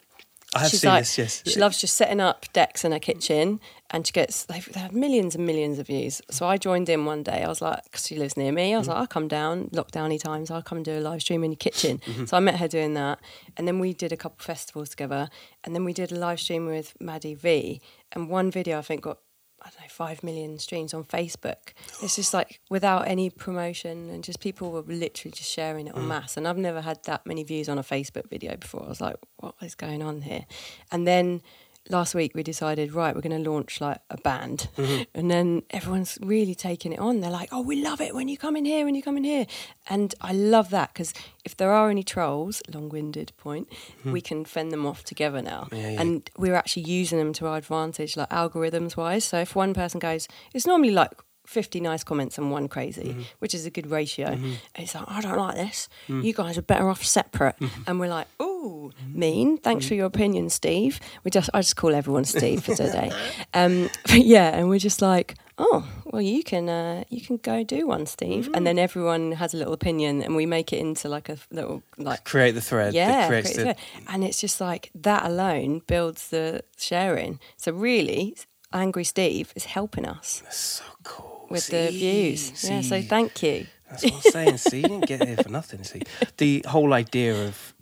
[0.53, 1.17] I have she's seen like, this.
[1.17, 4.79] Yes, She loves just setting up decks in her kitchen, and she gets they they
[4.81, 6.21] have millions and millions of views.
[6.29, 7.43] So I joined in one day.
[7.43, 8.73] I was like, 'cause she lives near me.
[8.73, 8.91] I was Mm-hmm.
[8.91, 10.51] like, I'll come down lockdowny times.
[10.51, 12.01] I'll come and do a live stream in your kitchen.
[12.27, 13.19] So I met her doing that,
[13.55, 15.29] and then we did a couple festivals together,
[15.63, 17.79] and then we did a live stream with Maddie V,
[18.11, 19.19] and one video I think got.
[19.61, 21.73] I don't know, five million streams on Facebook.
[22.01, 26.03] It's just like without any promotion and just people were literally just sharing it en
[26.03, 26.07] mm.
[26.07, 26.35] masse.
[26.37, 28.83] And I've never had that many views on a Facebook video before.
[28.83, 30.45] I was like, what is going on here?
[30.91, 31.41] And then
[31.89, 34.67] last week we decided, right, we're going to launch like a band.
[34.77, 35.03] Mm-hmm.
[35.15, 37.19] And then everyone's really taking it on.
[37.19, 39.23] They're like, oh, we love it when you come in here, when you come in
[39.23, 39.45] here.
[39.89, 41.13] And I love that because
[41.43, 44.11] if there are any trolls, long winded point, mm-hmm.
[44.11, 45.67] we can fend them off together now.
[45.71, 46.01] Yeah, yeah.
[46.01, 49.25] And we're actually using them to our advantage, like algorithms wise.
[49.25, 51.11] So if one person goes, it's normally like
[51.51, 53.21] 50 nice comments and one crazy, Mm-hmm.
[53.39, 54.27] which is a good ratio.
[54.27, 55.89] And it's like, I don't like this.
[56.07, 57.57] You guys are better off separate.
[57.59, 57.81] Mm-hmm.
[57.87, 59.57] And we're like, ooh, mean.
[59.57, 60.99] Thanks for your opinion, Steve.
[61.23, 63.11] We just, I just call everyone Steve for today.
[63.53, 67.63] Um, but yeah, and we're just like, oh, well, you can, uh, you can go
[67.65, 68.45] do one, Steve.
[68.45, 68.55] Mm-hmm.
[68.55, 71.83] And then everyone has a little opinion, and we make it into like a little
[71.97, 72.93] like create the thread.
[72.93, 73.77] yeah, creates the, it.
[74.07, 77.39] and it's just like that alone builds the sharing.
[77.57, 78.37] So really,
[78.71, 81.30] Angry Steve is helping us That's so cool.
[81.51, 81.99] With the See?
[81.99, 82.63] views.
[82.63, 83.67] Yeah, so thank you.
[83.89, 84.57] That's what I'm saying.
[84.57, 85.83] See, you didn't get here for nothing.
[85.83, 86.01] See,
[86.37, 87.73] the whole idea of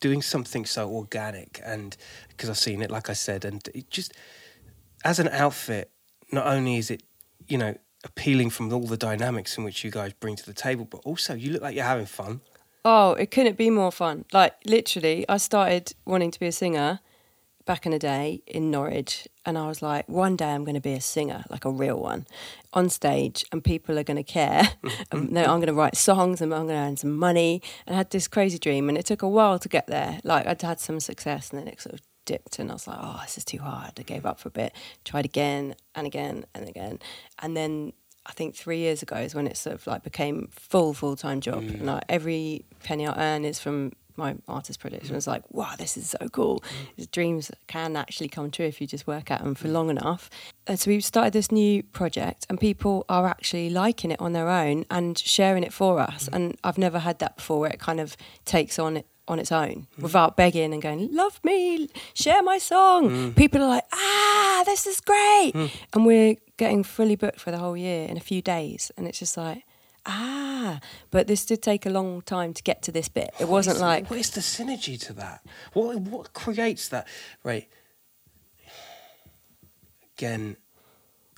[0.00, 1.96] doing something so organic, and
[2.28, 4.12] because I've seen it, like I said, and it just
[5.04, 5.90] as an outfit,
[6.30, 7.02] not only is it,
[7.48, 10.84] you know, appealing from all the dynamics in which you guys bring to the table,
[10.84, 12.40] but also you look like you're having fun.
[12.84, 14.26] Oh, it couldn't be more fun.
[14.32, 17.00] Like literally, I started wanting to be a singer
[17.66, 20.80] back in the day in Norwich, and I was like, one day I'm going to
[20.80, 22.26] be a singer, like a real one,
[22.72, 24.68] on stage, and people are going to care.
[25.12, 27.62] Um, and I'm going to write songs, and I'm going to earn some money.
[27.86, 30.18] And I had this crazy dream, and it took a while to get there.
[30.24, 32.98] Like I'd had some success, and then it sort of dipped, and I was like,
[33.00, 33.92] oh, this is too hard.
[33.98, 34.72] I gave up for a bit,
[35.04, 36.98] tried again and again and again,
[37.40, 37.92] and then.
[38.26, 41.42] I think three years ago is when it sort of like became full full time
[41.42, 41.62] job.
[41.62, 41.74] Mm.
[41.74, 45.12] And like every penny I earn is from my artist production.
[45.12, 46.62] I was like, wow, this is so cool.
[46.96, 50.30] These dreams can actually come true if you just work at them for long enough.
[50.66, 54.48] And so we've started this new project, and people are actually liking it on their
[54.48, 56.28] own and sharing it for us.
[56.32, 59.50] And I've never had that before, where it kind of takes on it on its
[59.50, 63.32] own without begging and going, love me, share my song.
[63.32, 65.52] People are like, ah, this is great.
[65.94, 68.92] And we're getting fully booked for the whole year in a few days.
[68.98, 69.64] And it's just like,
[70.06, 73.30] ah, but this did take a long time to get to this bit.
[73.40, 75.44] It wasn't What like, what is the synergy to that?
[75.72, 77.06] What what creates that?
[77.42, 77.68] Right.
[80.16, 80.56] Again,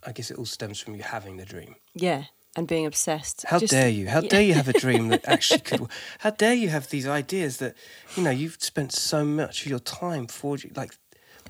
[0.04, 1.76] I guess it all stems from you having the dream.
[1.94, 2.24] yeah,
[2.54, 3.44] and being obsessed.
[3.48, 4.08] How Just- dare you?
[4.08, 4.28] How yeah.
[4.28, 5.86] dare you have a dream that actually could?
[6.20, 7.74] How dare you have these ideas that
[8.16, 10.92] you know you've spent so much of your time forging, like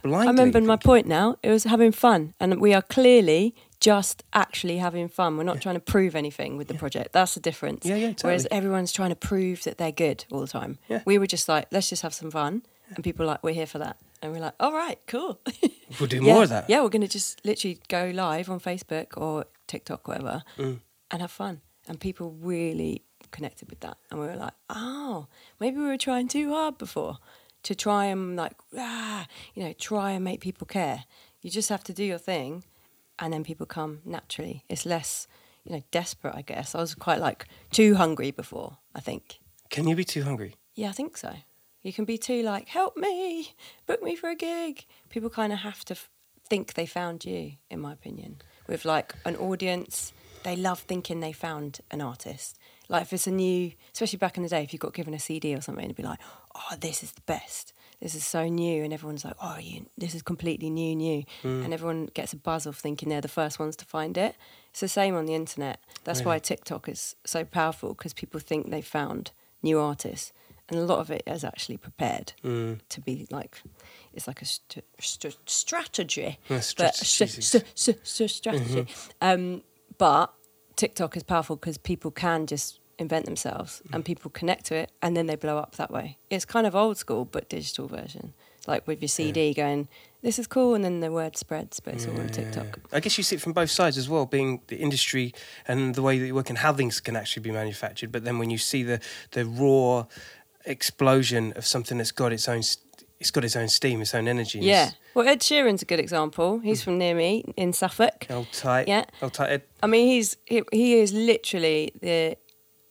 [0.03, 0.29] blindly.
[0.29, 1.37] I remember my point now.
[1.43, 5.37] It was having fun, and we are clearly just actually having fun.
[5.37, 7.13] We're not trying to prove anything with the project.
[7.13, 7.85] That's the difference.
[7.85, 10.79] Yeah, yeah, Whereas everyone's trying to prove that they're good all the time.
[10.89, 11.03] Yeah.
[11.05, 12.63] We were just like, let's just have some fun,
[12.95, 15.41] and people were like, we're here for that, and we're like, all right, cool.
[16.01, 16.71] We'll do yeah, more of that.
[16.71, 20.81] Yeah, we're going to just literally go live on Facebook or TikTok, whatever, Mm.
[21.11, 21.61] and have fun.
[21.89, 23.97] And people really connected with that.
[24.11, 25.27] And we were like, oh,
[25.61, 27.19] maybe we were trying too hard before
[27.65, 31.05] to try and like, ah, you know, try and make people care.
[31.43, 32.65] You just have to do your thing
[33.19, 34.65] and then people come naturally.
[34.69, 35.27] It's less,
[35.65, 36.75] you know, desperate, I guess.
[36.75, 39.41] I was quite like too hungry before, I think.
[39.71, 40.57] Can you be too hungry?
[40.75, 41.35] Yeah, I think so.
[41.83, 43.55] You can be too like, help me,
[43.87, 44.85] book me for a gig.
[45.09, 46.11] People kind of have to f-
[46.49, 48.39] think they found you, in my opinion.
[48.67, 52.59] With like an audience, they love thinking they found an artist.
[52.89, 55.19] Like if it's a new, especially back in the day, if you got given a
[55.19, 56.21] CD or something, it'd be like,
[56.55, 57.73] oh, this is the best.
[58.01, 61.65] This is so new, and everyone's like, oh, you, this is completely new, new, mm.
[61.65, 64.37] and everyone gets a buzz of thinking they're the first ones to find it.
[64.71, 65.81] It's the same on the internet.
[66.05, 69.31] That's why TikTok is so powerful because people think they found
[69.63, 70.33] new artists,
[70.69, 72.79] and a lot of it is actually prepared mm.
[72.91, 73.63] to be like
[74.13, 78.83] it's like a st- st- strategy, Yeah, strat- st- st- st- st- strategy.
[78.83, 79.11] Mm-hmm.
[79.21, 79.63] Um,
[79.99, 80.35] but
[80.77, 84.07] TikTok is powerful because people can just invent themselves and mm.
[84.07, 86.19] people connect to it, and then they blow up that way.
[86.31, 88.33] It's kind of old school, but digital version,
[88.67, 89.89] like with your CD going,
[90.23, 92.79] "This is cool," and then the word spreads, but it's all on TikTok.
[92.93, 95.35] I guess you see it from both sides as well, being the industry
[95.69, 98.13] and the way that you work and how things can actually be manufactured.
[98.13, 99.01] But then when you see the
[99.33, 100.07] the raw
[100.65, 102.63] explosion of something that's got its own,
[103.21, 104.61] it's got its own steam, its own energy.
[104.61, 104.91] Yeah.
[105.15, 106.59] Well, Ed Sheeran's a good example.
[106.59, 106.85] He's mm.
[106.85, 108.27] from near me in Suffolk.
[108.29, 108.89] Old tight.
[108.89, 109.05] Yeah.
[109.23, 109.51] Old tight.
[109.51, 109.63] Ed.
[109.83, 112.37] I mean, he's he, he is literally the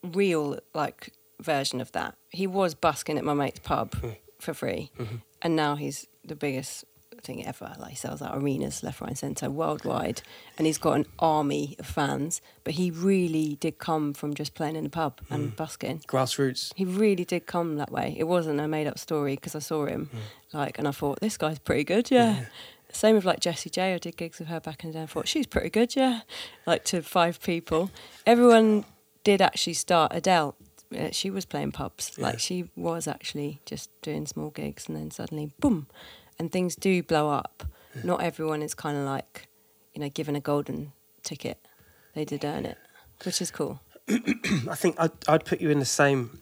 [0.05, 2.15] real like version of that.
[2.29, 4.09] He was busking at my mate's pub hmm.
[4.39, 5.17] for free, mm-hmm.
[5.41, 6.85] and now he's the biggest
[7.21, 7.73] thing ever.
[7.79, 10.21] Like he sells out arenas left, right, and centre worldwide,
[10.57, 12.41] and he's got an army of fans.
[12.63, 15.55] But he really did come from just playing in the pub and hmm.
[15.55, 15.99] busking.
[16.07, 16.73] Grassroots.
[16.75, 18.15] He really did come that way.
[18.17, 20.57] It wasn't a made up story because I saw him, hmm.
[20.57, 22.45] like, and I thought this guy's pretty good, yeah.
[22.91, 23.93] Same with like Jessie J.
[23.93, 25.03] I did gigs with her back in the day.
[25.03, 26.21] I thought she's pretty good, yeah.
[26.65, 27.91] Like to five people.
[28.25, 28.85] Everyone
[29.25, 30.13] did actually start.
[30.15, 30.55] Adele,
[30.97, 32.13] uh, she was playing pubs.
[32.17, 32.27] Yeah.
[32.27, 35.87] Like she was actually just doing small gigs, and then suddenly, boom,
[36.39, 37.63] and things do blow up.
[38.03, 39.47] Not everyone is kind of like,
[39.93, 41.65] you know, given a golden ticket.
[42.13, 42.77] They did earn it,
[43.23, 43.81] which is cool.
[44.09, 46.39] I think I'd, I'd put you in the same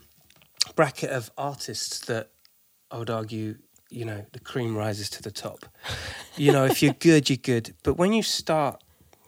[0.75, 2.31] bracket of artists that
[2.91, 3.57] I would argue,
[3.89, 5.65] you know, the cream rises to the top.
[6.35, 7.75] You know, if you're good, you're good.
[7.83, 8.83] But when you start,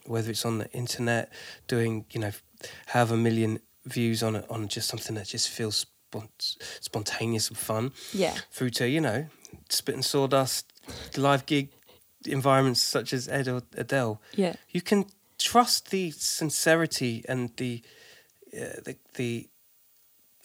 [0.05, 1.31] whether it's on the internet,
[1.67, 2.31] doing, you know,
[2.88, 7.58] have a million views on it, on just something that just feels spont- spontaneous and
[7.58, 8.36] fun, Yeah.
[8.51, 9.28] through to, you know,
[9.69, 10.71] spit and sawdust,
[11.17, 11.69] live gig
[12.25, 14.56] environments such as Ed or Adele, Yeah.
[14.69, 15.06] you can
[15.38, 17.82] trust the sincerity and the
[18.56, 19.49] uh, the the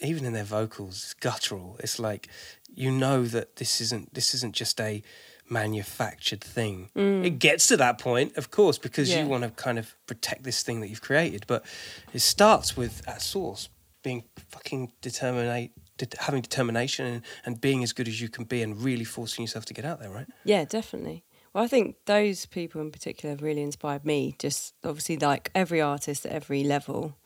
[0.00, 2.28] even in their vocals it's guttural it's like
[2.74, 5.02] you know that this isn't this isn't just a
[5.50, 9.12] manufactured thing it gets to that point of course because Mm.
[9.12, 9.22] Yeah.
[9.24, 11.64] you want to kind of protect this thing that you've created but
[12.12, 13.68] it starts with at source
[14.02, 15.72] being fucking determinate
[16.18, 19.64] having determination and, and being as good as you can be and really forcing yourself
[19.66, 21.24] to get out there right Yeah, definitely.
[21.52, 24.36] Well, I think those people in particular have really inspired me.
[24.38, 27.18] Just obviously, like every artist at every level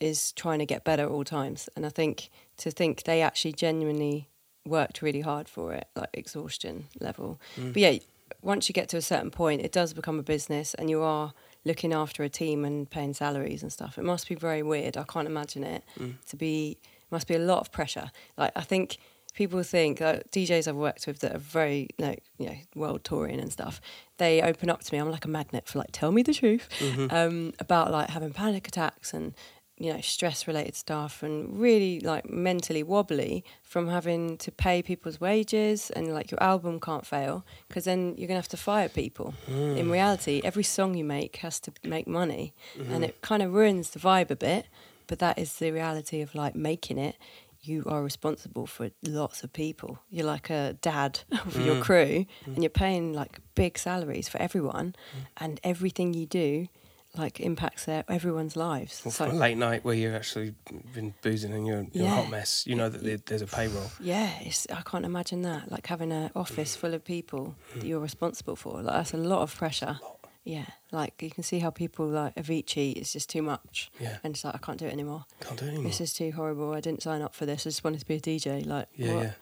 [0.00, 1.68] is trying to get better at all times.
[1.76, 4.28] And I think to think they actually genuinely
[4.66, 7.40] worked really hard for it, like exhaustion level.
[7.72, 7.98] But yeah,
[8.42, 11.32] once you get to a certain point, it does become a business and you are
[11.64, 13.98] looking after a team and paying salaries and stuff.
[13.98, 14.96] It must be very weird.
[14.96, 15.84] I can't imagine it
[16.28, 16.78] to be,
[17.10, 18.10] must be a lot of pressure.
[18.38, 18.98] Like, I think
[19.34, 23.40] people think uh, DJs I've worked with that are very like you know world touring
[23.40, 23.80] and stuff.
[24.18, 24.98] They open up to me.
[24.98, 26.68] I'm like a magnet for like tell me the truth
[27.10, 29.34] um, about like having panic attacks and
[29.80, 35.20] you know stress related stuff and really like mentally wobbly from having to pay people's
[35.20, 39.34] wages and like your album can't fail because then you're gonna have to fire people.
[39.48, 39.90] In hmm.
[39.90, 43.04] reality, every song you make has to make money, and hmm.
[43.04, 44.66] it kind of ruins the vibe a bit.
[45.06, 47.16] But that is the reality of like making it
[47.62, 49.98] you are responsible for lots of people.
[50.08, 51.82] You're like a dad for your hmm.
[51.82, 54.94] crew, and you're paying like big salaries for everyone,
[55.38, 56.68] and everything you do
[57.16, 59.02] like impacts their everyone's lives.
[59.04, 60.54] Well, So a late night where you've actually
[60.94, 63.90] been boozing and you're, you're a hot mess, you know that there- there's a payroll.
[64.00, 65.70] yeah, it's, I can't imagine that.
[65.72, 68.80] Like having an office full of people that you're responsible for.
[68.82, 69.98] Like that's a lot of pressure.
[70.44, 73.90] Yeah, like you can see how people like Avicii is just too much.
[74.00, 74.16] Yeah.
[74.24, 75.26] and it's like I can't do it anymore.
[75.40, 75.88] Can't do it anymore.
[75.88, 76.72] This is too horrible.
[76.72, 77.66] I didn't sign up for this.
[77.66, 78.64] I just wanted to be a DJ.
[78.64, 79.22] Like, Yeah, what?
[79.24, 79.32] yeah.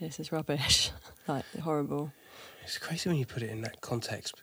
[0.00, 0.90] This is rubbish.
[1.28, 2.12] like horrible.
[2.64, 4.42] It's crazy when you put it in that context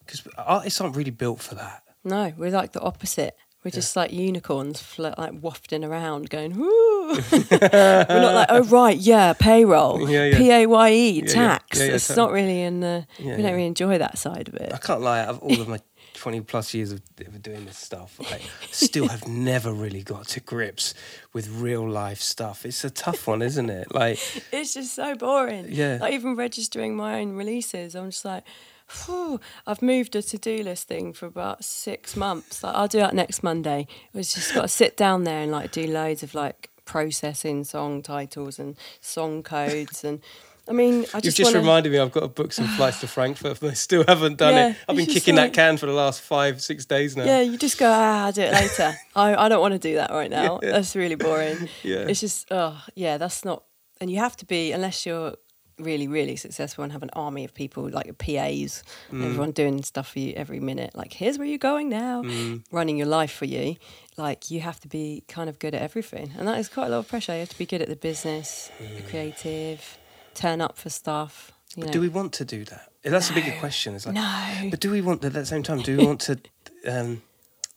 [0.00, 1.82] because artists aren't really built for that.
[2.04, 3.36] No, we're like the opposite.
[3.64, 6.54] We're just like unicorns, flo- like wafting around, going.
[6.54, 6.68] Woo!
[7.32, 10.36] we're not like, oh right, yeah, payroll, Yeah, yeah.
[10.36, 11.78] P A Y E, tax.
[11.78, 12.26] Yeah, yeah, it's totally.
[12.26, 13.06] not really in the.
[13.18, 13.50] Yeah, we don't yeah.
[13.52, 14.70] really enjoy that side of it.
[14.70, 15.20] I can't lie.
[15.20, 15.78] Out of all of my
[16.14, 18.40] 20 plus years of, of doing this stuff, I
[18.70, 20.92] still have never really got to grips
[21.32, 22.66] with real life stuff.
[22.66, 23.94] It's a tough one, isn't it?
[23.94, 24.18] Like,
[24.52, 25.66] It's just so boring.
[25.70, 25.98] Yeah.
[26.00, 28.44] Like even registering my own releases, I'm just like,
[28.86, 32.62] Phew, I've moved a to-do list thing for about six months.
[32.62, 33.86] Like I'll do that next Monday.
[34.12, 37.64] It was just got to sit down there and like do loads of like processing
[37.64, 40.20] song titles and song codes and.
[40.66, 43.00] I mean, I you've just, just wanna, reminded me I've got to book some flights
[43.00, 44.76] to Frankfurt, but I still haven't done Yeah, it.
[44.88, 47.24] I've been kicking like- that can for the last five, six days now.
[47.24, 48.94] Yeah, you just go, ah, I'll do it later.
[49.14, 50.60] I, I don't want to do that right now.
[50.62, 50.70] Yeah.
[50.72, 51.68] That's really boring.
[51.82, 52.06] Yeah.
[52.08, 53.64] It's just, oh, yeah, that's not.
[54.00, 55.34] And you have to be, unless you're
[55.78, 59.24] really, really successful and have an army of people like PAs, Mm.
[59.24, 60.94] everyone doing stuff for you every minute.
[60.94, 62.62] Like, here's where you're going now, Mm.
[62.70, 63.76] running your life for you.
[64.16, 66.32] Like, you have to be kind of good at everything.
[66.38, 67.32] And that is quite a lot of pressure.
[67.32, 69.98] You have to be good at the business, the creative,
[70.34, 71.52] turn up for stuff.
[71.76, 71.86] You know.
[71.86, 72.90] But do we want to do that?
[73.02, 73.94] That's a bigger question.
[73.94, 74.68] It's like, No.
[74.70, 75.82] But do we want at the same time?
[75.82, 76.38] Do we want to?
[76.86, 77.22] Um,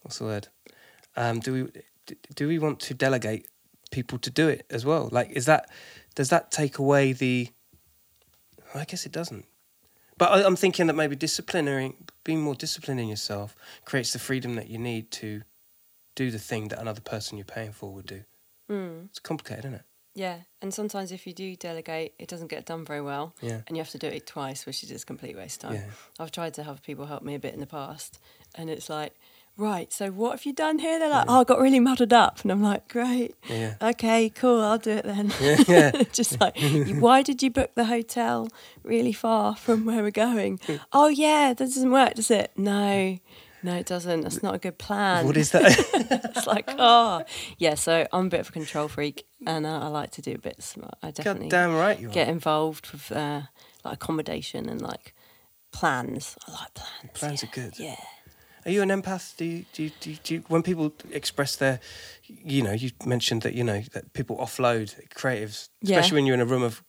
[0.01, 0.49] what's the word?
[1.15, 1.81] Um, do we
[2.35, 3.47] do we want to delegate
[3.89, 5.07] people to do it as well?
[5.13, 5.69] Like, is that
[6.15, 7.47] does that take away the?
[8.73, 9.45] I guess it doesn't.
[10.17, 14.55] But I, I'm thinking that maybe disciplining, being more disciplined in yourself, creates the freedom
[14.55, 15.43] that you need to
[16.15, 18.23] do the thing that another person you're paying for would do.
[18.69, 19.05] Mm.
[19.05, 19.83] It's complicated, isn't it?
[20.15, 23.35] Yeah, and sometimes if you do delegate, it doesn't get done very well.
[23.39, 23.61] Yeah.
[23.67, 25.79] And you have to do it twice, which is just a complete waste of time.
[25.79, 25.91] Yeah.
[26.19, 28.19] I've tried to have people help me a bit in the past,
[28.55, 29.13] and it's like,
[29.57, 30.99] right, so what have you done here?
[30.99, 32.41] They're like, oh, I got really muddled up.
[32.41, 33.35] And I'm like, great.
[33.49, 33.75] Yeah.
[33.81, 35.33] Okay, cool, I'll do it then.
[35.67, 35.91] Yeah.
[36.13, 36.57] just like,
[36.99, 38.49] why did you book the hotel
[38.83, 40.59] really far from where we're going?
[40.93, 42.51] oh, yeah, that doesn't work, does it?
[42.55, 43.17] No.
[43.63, 44.21] No, it doesn't.
[44.21, 45.25] That's not a good plan.
[45.25, 45.65] What is that?
[46.35, 47.23] it's like, oh,
[47.57, 47.73] yeah.
[47.73, 50.37] So I'm a bit of a control freak, and uh, I like to do a
[50.37, 50.75] bits.
[51.01, 52.11] I definitely God damn right you are.
[52.11, 53.41] get involved with uh,
[53.83, 55.15] like accommodation and like
[55.71, 56.37] plans.
[56.47, 57.11] I like plans.
[57.13, 57.49] Plans yeah.
[57.49, 57.79] are good.
[57.79, 57.95] Yeah.
[58.67, 59.35] Are you an empath?
[59.37, 61.79] Do you, do you, do you, do you, when people express their,
[62.25, 65.95] you know, you mentioned that you know that people offload creatives, Yeah.
[65.97, 66.83] especially when you're in a room of,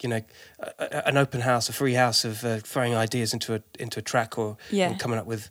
[0.00, 0.20] you know,
[0.60, 3.98] a, a- an open house, a free house of uh, throwing ideas into a into
[3.98, 4.94] a track or Yeah.
[4.96, 5.50] coming up with.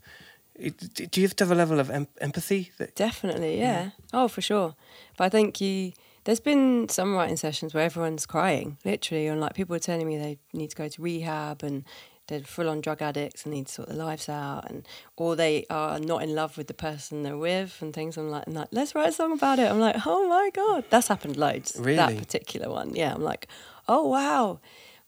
[0.58, 2.72] Do you have to have a level of em- empathy?
[2.78, 3.90] That, Definitely, yeah.
[4.14, 4.76] Oh, for sure.
[5.18, 5.92] But I think you.
[6.24, 10.18] There's been some writing sessions where everyone's crying, literally, and like people are telling me
[10.18, 11.84] they need to go to rehab and
[12.28, 15.66] they're full on drug addicts and need to sort their lives out, and or they
[15.70, 18.18] are not in love with the person they're with and things.
[18.18, 19.70] I'm like, I'm like, let's write a song about it.
[19.70, 21.76] I'm like, oh my god, that's happened loads.
[21.80, 21.96] Really?
[21.96, 23.14] That particular one, yeah.
[23.14, 23.48] I'm like,
[23.88, 24.60] oh wow,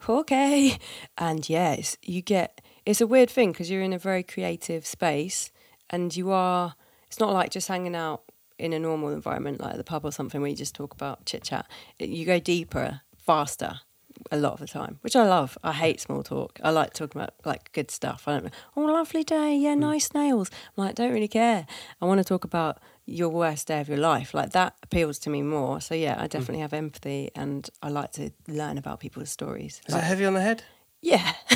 [0.07, 0.77] okay,
[1.17, 2.61] and yes, you get.
[2.85, 5.51] It's a weird thing because you're in a very creative space,
[5.89, 6.75] and you are.
[7.07, 8.23] It's not like just hanging out
[8.59, 11.43] in a normal environment like the pub or something where you just talk about chit
[11.43, 11.67] chat.
[11.99, 13.81] You go deeper, faster,
[14.31, 15.57] a lot of the time, which I love.
[15.63, 16.59] I hate small talk.
[16.63, 18.27] I like talking about like good stuff.
[18.27, 18.43] I don't.
[18.45, 18.49] Know.
[18.75, 19.55] Oh, lovely day.
[19.55, 19.81] Yeah, hmm.
[19.81, 20.49] nice nails.
[20.77, 21.65] I'm like, don't really care.
[22.01, 24.33] I want to talk about your worst day of your life.
[24.33, 25.79] Like that appeals to me more.
[25.81, 26.27] So yeah, I hmm.
[26.27, 29.81] definitely have empathy, and I like to learn about people's stories.
[29.87, 30.63] is Like- that heavy on the head?
[31.01, 31.33] yeah.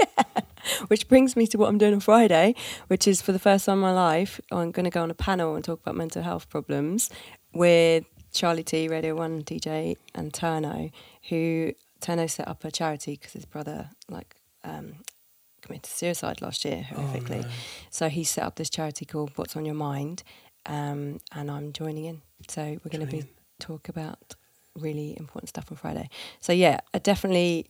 [0.00, 0.24] yeah.
[0.88, 2.54] Which brings me to what I'm doing on Friday,
[2.88, 5.14] which is for the first time in my life, I'm going to go on a
[5.14, 7.08] panel and talk about mental health problems
[7.54, 8.04] with
[8.36, 10.92] Charlie T, Radio 1 DJ, and Turno,
[11.30, 11.72] who
[12.02, 14.96] Turno set up a charity because his brother, like, um,
[15.62, 17.48] committed suicide last year horrifically.
[17.88, 20.22] So he set up this charity called What's on Your Mind,
[20.66, 22.20] um, and I'm joining in.
[22.46, 23.24] So we're going to be
[23.58, 24.34] talk about
[24.74, 26.10] really important stuff on Friday.
[26.40, 27.66] So yeah, I definitely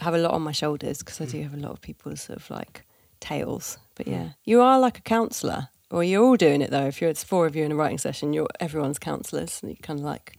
[0.00, 2.38] have a lot on my shoulders because I do have a lot of people's sort
[2.38, 2.84] of like
[3.20, 3.78] tales.
[3.94, 6.86] But yeah, you are like a counsellor, or you're all doing it though.
[6.86, 9.76] If you're it's four of you in a writing session, you're everyone's counsellors, and you
[9.76, 10.38] kind of like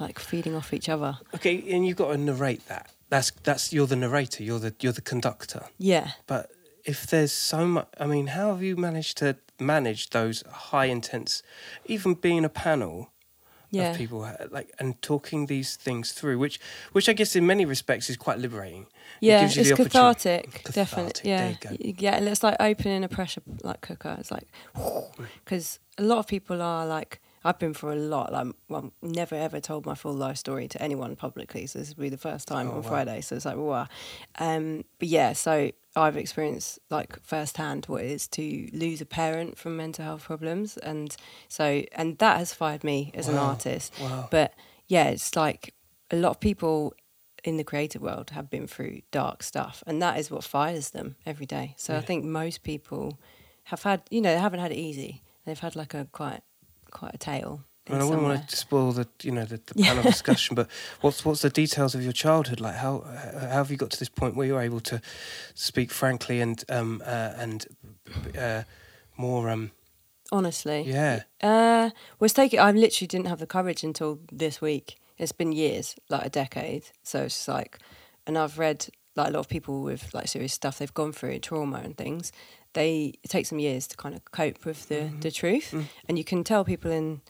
[0.00, 1.18] like feeding off each other.
[1.34, 2.90] Okay, and you've got to narrate that.
[3.10, 4.42] That's that's you're the narrator.
[4.42, 5.66] You're the you're the conductor.
[5.78, 6.12] Yeah.
[6.26, 6.50] But
[6.84, 11.42] if there's so much, I mean, how have you managed to manage those high intense,
[11.84, 13.11] even being a panel
[13.80, 13.90] Yeah.
[13.92, 16.60] of people uh, like and talking these things through, which
[16.92, 18.82] which I guess in many respects is quite liberating.
[18.82, 21.30] It Yeah, gives you it's the cathartic, Cathartic, definitely.
[21.30, 22.02] Yeah, there you go.
[22.02, 24.16] Yeah, and it's like opening a pressure like cooker.
[24.18, 24.46] It's like
[25.44, 28.32] because a lot of people are like, I've been through a lot.
[28.32, 32.02] Like, well, never ever told my full life story to anyone publicly, so this will
[32.02, 32.88] be the first time Oh, on wow.
[32.88, 33.20] Friday.
[33.20, 33.86] So it's like, wow.
[34.38, 39.58] Um, but yeah, so I've experienced like firsthand what it is to lose a parent
[39.58, 41.14] from mental health problems, and
[41.48, 43.92] so and that has fired me as an artist.
[44.00, 44.28] Wow.
[44.30, 44.54] But
[44.88, 45.74] yeah, it's like
[46.10, 46.94] a lot of people
[47.44, 51.16] in the creative world have been through dark stuff, and that is what fires them
[51.26, 51.74] every day.
[51.76, 53.18] So I think most people
[53.64, 55.22] have had, you know, they haven't had it easy.
[55.44, 56.42] They've had like a quite,
[56.90, 57.64] quite a tale.
[57.88, 60.68] I, mean, I wouldn't want to spoil the you know the, the panel discussion, but
[61.00, 62.76] what's what's the details of your childhood like?
[62.76, 65.00] How how have you got to this point where you're able to
[65.54, 67.66] speak frankly and um uh, and
[68.38, 68.62] uh,
[69.16, 69.72] more um
[70.30, 72.58] Honestly, yeah Uh, was taking.
[72.58, 74.96] I literally didn't have the courage until this week.
[75.18, 76.84] It's been years, like a decade.
[77.02, 77.78] So it's like,
[78.26, 81.40] and I've read like a lot of people with like serious stuff they've gone through,
[81.40, 82.32] trauma and things.
[82.72, 85.74] They it takes them years to kind of cope with the the truth,
[86.08, 87.20] and you can tell people in.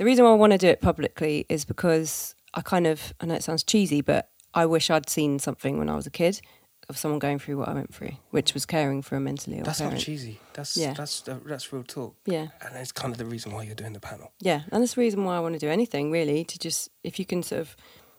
[0.00, 3.26] The reason why I want to do it publicly is because I kind of I
[3.26, 6.40] know it sounds cheesy, but I wish I'd seen something when I was a kid
[6.88, 9.64] of someone going through what I went through, which was caring for a mentally ill
[9.64, 9.96] that's parent.
[9.98, 10.94] not cheesy that's Yeah.
[10.94, 12.46] that's uh, that's real talk Yeah.
[12.62, 15.02] and it's kind of the reason why you're doing the panel Yeah, and that's the
[15.02, 17.76] reason why I want to do anything really to just if you can sort of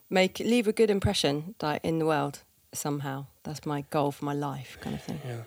[0.08, 3.26] make leave a good impression like in the world somehow.
[3.42, 5.20] That's my goal for my life, kind of thing.
[5.26, 5.46] yeah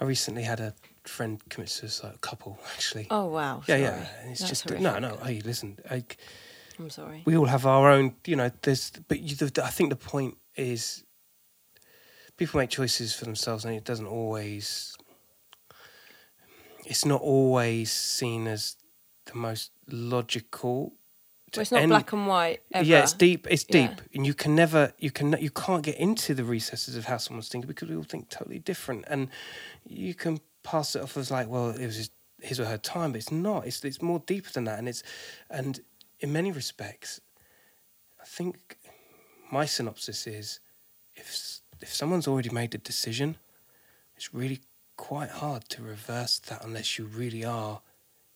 [0.00, 0.72] I recently had a
[1.08, 3.62] friend commit suicide a couple actually Oh wow!
[3.66, 3.82] yeah sorry.
[3.82, 4.82] yeah and it's That's just horrific.
[4.82, 6.04] no no hey listen I,
[6.78, 7.22] I'm sorry.
[7.26, 10.36] we all have our own, you know, there's, but you, the, I think the point
[10.54, 11.02] is
[12.36, 14.94] people make choices for themselves and it doesn't always,
[16.86, 18.76] it's not always seen as
[19.26, 20.92] the most logical.
[21.56, 22.60] Well, it's not end- black and white.
[22.72, 22.86] Ever.
[22.86, 23.46] Yeah, it's deep.
[23.50, 23.88] It's Yeah.
[23.88, 27.16] deep, and you can never, you can, you can't get into the recesses of how
[27.16, 29.28] someone's thinking because we all think totally different, and
[29.86, 30.40] you can
[30.70, 32.10] pass it off as like, well, it was his,
[32.40, 33.66] his or her time, but it's not.
[33.66, 35.02] It's it's more deeper than that, and it's,
[35.50, 35.80] and
[36.20, 37.20] in many respects,
[38.20, 38.76] I think
[39.50, 40.60] my synopsis is
[41.14, 43.36] if if someone's already made a decision,
[44.16, 44.60] it's really
[44.96, 47.80] quite hard to reverse that unless you really are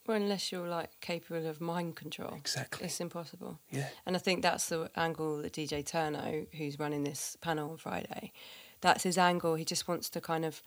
[0.06, 2.86] Well, unless you're like capable of mind control, exactly.
[2.86, 3.58] it's impossible.
[3.70, 3.88] Yeah.
[4.06, 8.32] And I think that's the angle that DJ Turno, who's running this panel on Friday,
[8.80, 9.54] that's his angle.
[9.54, 10.62] He just wants to kind of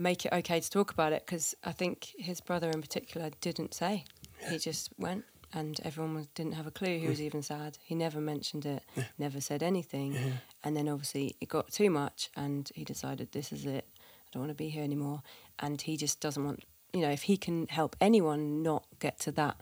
[0.00, 3.74] make it okay to talk about it because I think his brother in particular didn't
[3.74, 4.04] say.
[4.48, 6.98] He just went and everyone was, didn't have a clue.
[6.98, 7.24] He was mm.
[7.24, 7.76] even sad.
[7.82, 8.82] He never mentioned it,
[9.18, 10.16] never said anything.
[10.64, 13.86] And then obviously it got too much and he decided this is it.
[13.98, 15.22] I don't want to be here anymore.
[15.58, 19.32] And he just doesn't want, you know, if he can help anyone not get to
[19.32, 19.60] that,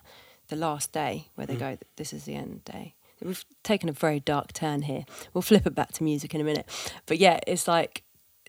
[0.48, 1.60] the last day where they mm.
[1.60, 2.94] go, this is the end day.
[3.20, 5.04] We've taken a very dark turn here.
[5.34, 6.66] We'll flip it back to music in a minute.
[7.06, 8.04] But yeah, it's like,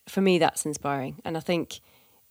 [0.10, 1.22] for me, that's inspiring.
[1.24, 1.82] And I think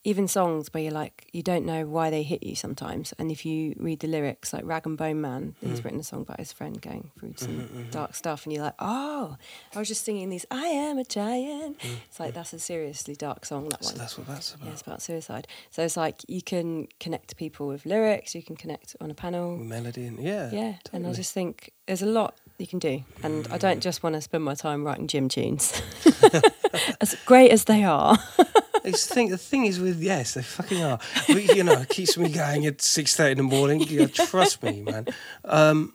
[0.04, 3.12] even songs where you're like, you don't know why they hit you sometimes.
[3.18, 5.82] And if you read the lyrics, like Rag and Bone Man, he's mm-hmm.
[5.84, 7.90] written a song about his friend going through mm-hmm, some mm-hmm.
[7.90, 8.44] dark stuff.
[8.44, 9.36] And you're like, oh,
[9.74, 11.80] I was just singing these, I am a giant.
[11.80, 13.98] Mm, it's like, that's a seriously dark song, that So one.
[13.98, 14.66] that's what that's about.
[14.66, 15.48] Yeah, it's about suicide.
[15.70, 19.14] So it's like you can connect to people with lyrics, you can connect on a
[19.14, 19.56] panel.
[19.56, 20.50] Melody and yeah.
[20.52, 24.02] Yeah, and I just think there's a lot you can do, and I don't just
[24.02, 25.80] want to spend my time writing gym tunes,
[27.00, 28.18] as great as they are.
[28.84, 29.28] It's the thing.
[29.28, 30.98] The thing is with yes, they fucking are.
[31.26, 33.80] But, you know, it keeps me going at six thirty in the morning.
[33.80, 35.06] You know, trust me, man.
[35.44, 35.94] Um,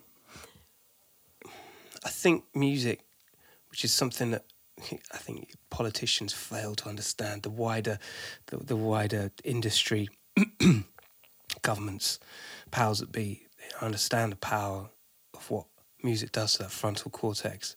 [2.05, 3.03] I think music,
[3.71, 4.45] which is something that
[5.11, 7.99] I think politicians fail to understand, the wider,
[8.47, 10.09] the, the wider industry,
[11.61, 12.19] governments,
[12.69, 14.89] powers that be, they understand the power
[15.33, 15.65] of what
[16.03, 17.75] music does to that frontal cortex.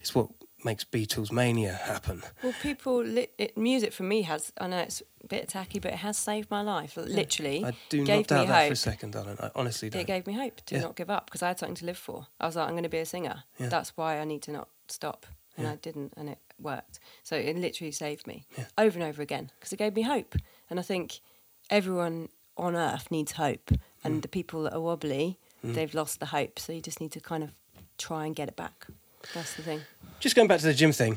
[0.00, 0.28] It's what
[0.64, 2.22] makes Beatles mania happen.
[2.42, 4.52] Well, people, li- it, music for me has.
[4.58, 6.96] I know it's a bit tacky, but it has saved my life.
[6.96, 9.36] Literally, I do gave not doubt that for a second, darling.
[9.40, 10.02] I honestly don't.
[10.02, 10.82] It gave me hope to Yeah.
[10.82, 12.26] not give up because I had something to live for.
[12.40, 13.42] I was like, I'm going to be a singer.
[13.58, 13.68] Yeah.
[13.68, 15.26] That's why I need to not stop.
[15.56, 15.72] And Yeah.
[15.72, 17.00] I didn't, and it worked.
[17.24, 18.66] So it literally saved me Yeah.
[18.78, 20.36] over and over again because it gave me hope.
[20.70, 21.20] And I think
[21.70, 23.66] everyone on earth needs hope.
[23.70, 23.78] Mm.
[24.04, 26.58] And the people that are wobbly, they've lost the hope.
[26.58, 27.52] So you just need to kind of
[28.02, 28.86] try and get it back.
[29.34, 29.80] That's the thing.
[30.20, 31.16] Just going back to the gym thing.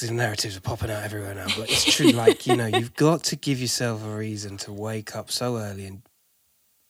[0.00, 2.10] The narratives are popping out everywhere now, but it's true.
[2.12, 5.84] like you know, you've got to give yourself a reason to wake up so early
[5.86, 6.00] and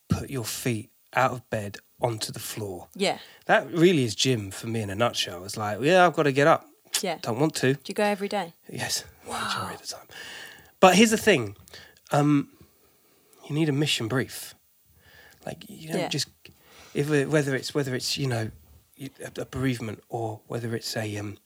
[0.09, 2.87] put your feet out of bed onto the floor.
[2.95, 3.19] Yeah.
[3.47, 5.45] That really is gym for me in a nutshell.
[5.45, 6.65] It's like, yeah, I've got to get up.
[7.03, 7.19] Yeah.
[7.23, 7.75] Don't want to.
[7.75, 8.55] Do you go every day?
[8.69, 10.07] Yes, majority of the time.
[10.79, 11.57] But here's the thing:
[12.13, 12.49] um,
[13.49, 14.55] you need a mission brief.
[15.45, 16.09] Like you don't Yeah.
[16.09, 16.29] just
[16.95, 18.51] if whether it's whether it's you know
[19.01, 21.39] a, a bereavement or whether it's a um,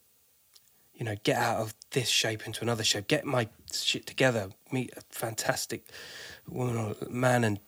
[0.94, 4.92] you know get out of this shape into another shape, get my shit together, meet
[4.96, 5.84] a fantastic
[6.48, 7.60] woman or man, and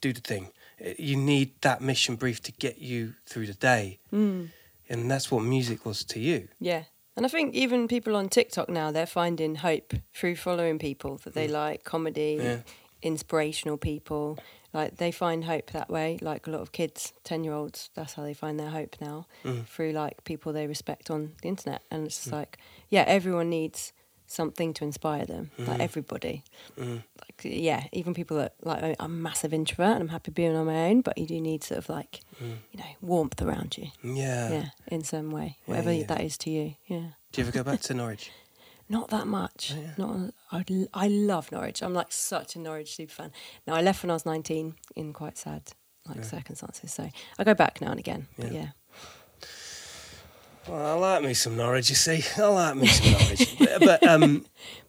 [0.00, 0.50] do the thing.
[0.80, 4.50] Eh, You need that mission brief to get you through the day, Mm.
[4.88, 6.48] and that's what music was to you.
[6.60, 6.84] Yeah.
[7.16, 11.32] And I think even people on TikTok now, they're finding hope through following people that
[11.34, 12.42] they like, comedy, Mm.
[12.44, 12.60] Yeah.
[13.04, 14.38] Inspirational people.
[14.72, 16.18] Like they find hope that way.
[16.20, 19.26] Like a lot of kids, 10 year olds, that's how they find their hope now
[19.44, 19.66] Mm.
[19.66, 21.82] through like people they respect on the internet.
[21.90, 23.92] And it's just like, yeah, everyone needs
[24.26, 25.50] something to inspire them.
[25.58, 26.42] Like everybody.
[26.76, 27.04] Mm.
[27.20, 30.66] Like, yeah, even people that like, I'm a massive introvert and I'm happy being on
[30.66, 33.88] my own, but you do need sort of like, you know, warmth around you.
[34.02, 34.50] Yeah.
[34.50, 36.06] Yeah, in some way, Yeah, whatever yeah.
[36.06, 36.74] that is to you.
[36.86, 37.10] Yeah.
[37.30, 38.32] Do you ever go back to Norwich?
[38.94, 39.72] Not that much.
[39.74, 39.94] Oh, yeah.
[39.98, 40.34] Not.
[40.52, 40.64] I,
[40.94, 41.82] I love Norwich.
[41.82, 43.32] I'm like such a Norwich super fan.
[43.66, 45.62] Now I left when I was 19 in quite sad
[46.08, 46.92] like circumstances.
[46.92, 48.28] So I go back now and again.
[48.38, 48.60] But Yeah.
[48.60, 48.68] yeah.
[50.68, 52.22] Well, I like me some Norwich, you see.
[52.40, 53.56] I like me some Norwich.
[53.58, 54.46] but, but, um,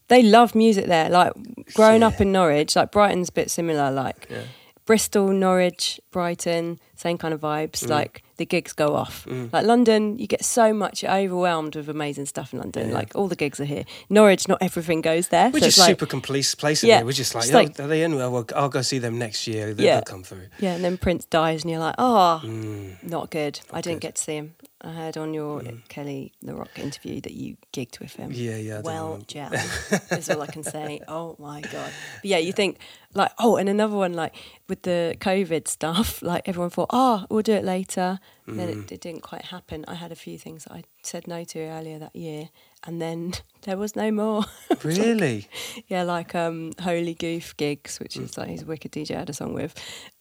[0.07, 1.09] They love music there.
[1.09, 1.33] Like
[1.73, 3.89] growing up in Norwich, like Brighton's a bit similar.
[3.89, 4.43] Like yeah.
[4.85, 7.83] Bristol, Norwich, Brighton, same kind of vibes.
[7.83, 7.89] Mm.
[7.89, 9.25] Like the gigs go off.
[9.27, 12.89] Like London, you get so much overwhelmed with amazing stuff in London.
[12.89, 12.95] Yeah.
[12.95, 13.85] Like all the gigs are here.
[14.09, 15.49] Norwich, not everything goes there.
[15.51, 17.05] We're so just like, super complete place Yeah, here.
[17.05, 18.15] We're just like, just oh, are they in?
[18.15, 19.73] Well, I'll go see them next year.
[19.73, 19.93] They'll, Yeah.
[19.95, 20.47] they'll come through.
[20.59, 23.03] Yeah, and then Prince dies, and you're like, oh, Mm.
[23.09, 23.59] not good.
[23.71, 24.07] I didn't good.
[24.07, 24.55] get to see him.
[24.81, 28.31] I heard on your Kele Le Roc interview that you gigged with him.
[28.31, 28.77] Yeah, yeah.
[28.79, 29.51] I Well, gel
[30.11, 31.01] is all I can say.
[31.07, 31.91] Oh my god!
[32.21, 32.77] But yeah, you think
[33.15, 34.35] like oh, and another one like
[34.69, 36.21] with the COVID stuff.
[36.25, 38.19] Like everyone thought, oh, we'll do it later.
[38.47, 38.83] And then Mm.
[38.85, 39.85] it, it didn't quite happen.
[39.87, 42.49] I had a few things that I said no to earlier that year,
[42.85, 43.33] and then
[43.63, 44.45] there was no more.
[44.83, 45.47] Really?
[45.87, 48.23] yeah, like um, Holy Goof gigs, which Mm.
[48.25, 49.73] is like he's a wicked DJ I had a song with,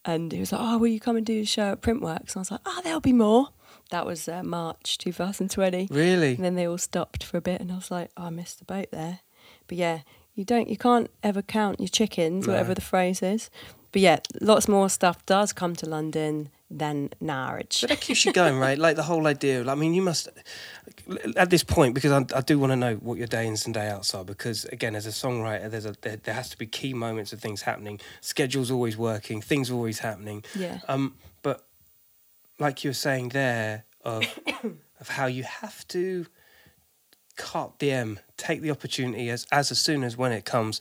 [0.04, 2.36] and he was like, "Oh, will you come and do a show at Printworks?" And
[2.36, 3.48] I was like, "Oh, there'll be more."
[3.90, 5.88] That was uh, March 2020.
[5.90, 6.34] Really?
[6.36, 8.58] And then they all stopped for a bit, and I was like, oh, I missed
[8.58, 9.20] the boat there.
[9.68, 10.00] But yeah,
[10.34, 12.54] you don't, you can't ever count your chickens, No.
[12.54, 13.50] whatever the phrase is.
[13.94, 17.78] But yeah, lots more stuff does come to London than Norwich.
[17.82, 18.76] But that keeps you going, right?
[18.76, 19.64] Like the whole idea.
[19.70, 20.28] I mean, you must
[21.36, 23.72] at this point because I, I do want to know what your day ins and
[23.72, 24.24] day outs are.
[24.24, 27.38] Because again, as a songwriter, there's a there, there has to be key moments of
[27.38, 28.00] things happening.
[28.20, 29.40] Schedule's always working.
[29.40, 30.42] Things are always happening.
[30.56, 30.80] Yeah.
[30.88, 31.64] Um, but
[32.58, 34.24] like you were saying there of
[34.98, 36.26] of how you have to
[37.36, 40.80] cut the M, take the opportunity as as as soon as when it comes.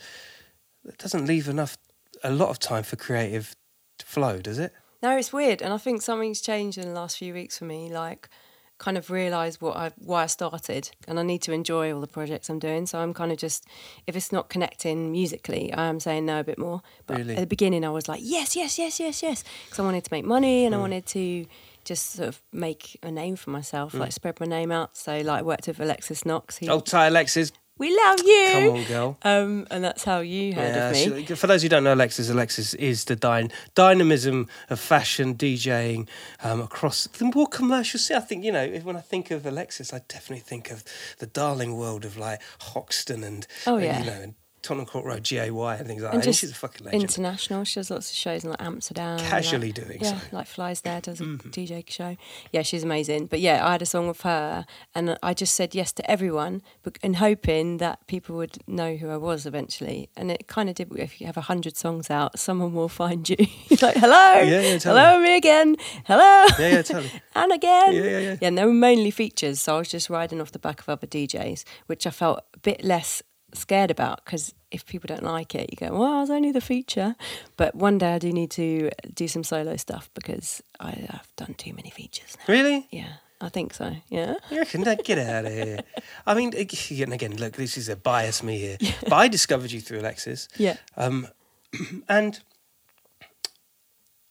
[0.83, 1.77] It doesn't leave enough
[2.23, 3.55] a lot of time for creative
[4.03, 4.73] flow, does it?
[5.01, 7.91] No, it's weird, and I think something's changed in the last few weeks for me.
[7.91, 8.29] Like,
[8.77, 12.07] kind of realised what I why I started, and I need to enjoy all the
[12.07, 12.85] projects I'm doing.
[12.85, 13.65] So I'm kind of just,
[14.07, 16.81] if it's not connecting musically, I am saying no a bit more.
[17.05, 17.35] But Really?
[17.35, 20.09] at the beginning, I was like, yes, yes, yes, yes, yes, because I wanted to
[20.11, 20.83] make money and I hmm.
[20.83, 21.45] wanted to
[21.83, 23.99] just sort of make a name for myself, hmm.
[23.99, 24.97] like spread my name out.
[24.97, 26.57] So like, I worked with Alexis Knox.
[26.57, 28.47] Who, Oh, Ty Alexis, we love you.
[28.51, 29.17] come on, girl.
[29.23, 31.25] Um, and that's how you heard of me.
[31.25, 36.07] she- for those who don't know Alexis, Alexis is the dyn- dynamism of fashion DJing
[36.43, 38.17] um, across the more commercial scene.
[38.17, 40.83] I think, you know, when I think of Alexis, I definitely think of
[41.19, 43.99] the darling world of like Hoxton and, Oh, yeah.
[43.99, 46.27] you know, and Tottenham Court Road, GAY, and things like and that.
[46.27, 47.03] And she's a fucking legend.
[47.03, 47.65] international.
[47.65, 49.19] She does lots of shows in like Amsterdam.
[49.19, 50.15] Casually like, doing yeah, so.
[50.15, 50.35] Mm-hmm.
[50.37, 52.15] like flies there, does a DJ show.
[52.53, 53.27] Yeah, she's amazing.
[53.27, 56.61] But yeah, I had a song with her, and I just said yes to everyone,
[57.03, 60.09] and hoping that people would know who I was eventually.
[60.15, 60.91] And it kind of did.
[60.97, 63.35] If you have a hundred songs out, someone will find you.
[63.81, 65.01] like, hello, Yeah, yeah, totally.
[65.01, 67.11] hello, me again, hello, yeah, yeah, totally.
[67.35, 67.93] and again.
[67.93, 68.35] Yeah, yeah, yeah.
[68.41, 70.87] Yeah, and they were mainly features, so I was just riding off the back of
[70.87, 73.21] other DJs, which I felt a bit less
[73.53, 76.61] scared about because if people don't like it, you go, "Well, I was only the
[76.61, 77.15] feature."
[77.57, 81.53] But one day I do need to do some solo stuff because I, I've done
[81.55, 82.53] too many features now.
[82.53, 82.87] Really?
[82.91, 83.95] Yeah, I think so.
[84.09, 84.35] Yeah.
[84.49, 85.03] You reckon that?
[85.03, 85.79] Get out of here.
[86.25, 88.77] I mean, again, again, look, this is a bias me here.
[89.01, 90.47] But I discovered you through Alexis.
[90.57, 90.77] Yeah.
[90.97, 91.27] Um,
[92.09, 92.39] and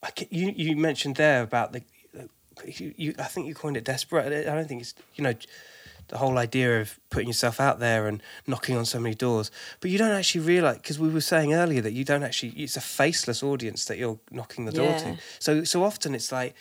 [0.02, 1.82] I you you mentioned there about the
[2.66, 4.48] you, you I think you coined it desperate.
[4.48, 5.34] I don't think it's you know
[6.08, 9.50] the whole idea of putting yourself out there and knocking on so many doors,
[9.80, 12.76] but you don't actually realize because we were saying earlier that you don't actually it's
[12.76, 14.98] a faceless audience that you're knocking the door Yeah.
[14.98, 15.16] to.
[15.38, 16.54] So so often it's like.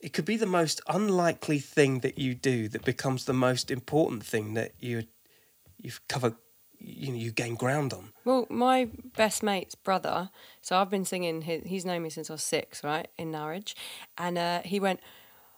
[0.00, 4.24] It could be the most unlikely thing that you do that becomes the most important
[4.24, 5.02] thing that you
[5.76, 6.36] you've covered
[6.78, 8.12] you know you gain ground on.
[8.24, 10.30] Well, my best mate's brother.
[10.62, 11.42] So I've been singing.
[11.42, 13.74] His, he's known me since I was six, right in Norwich,
[14.16, 15.00] and uh, he went,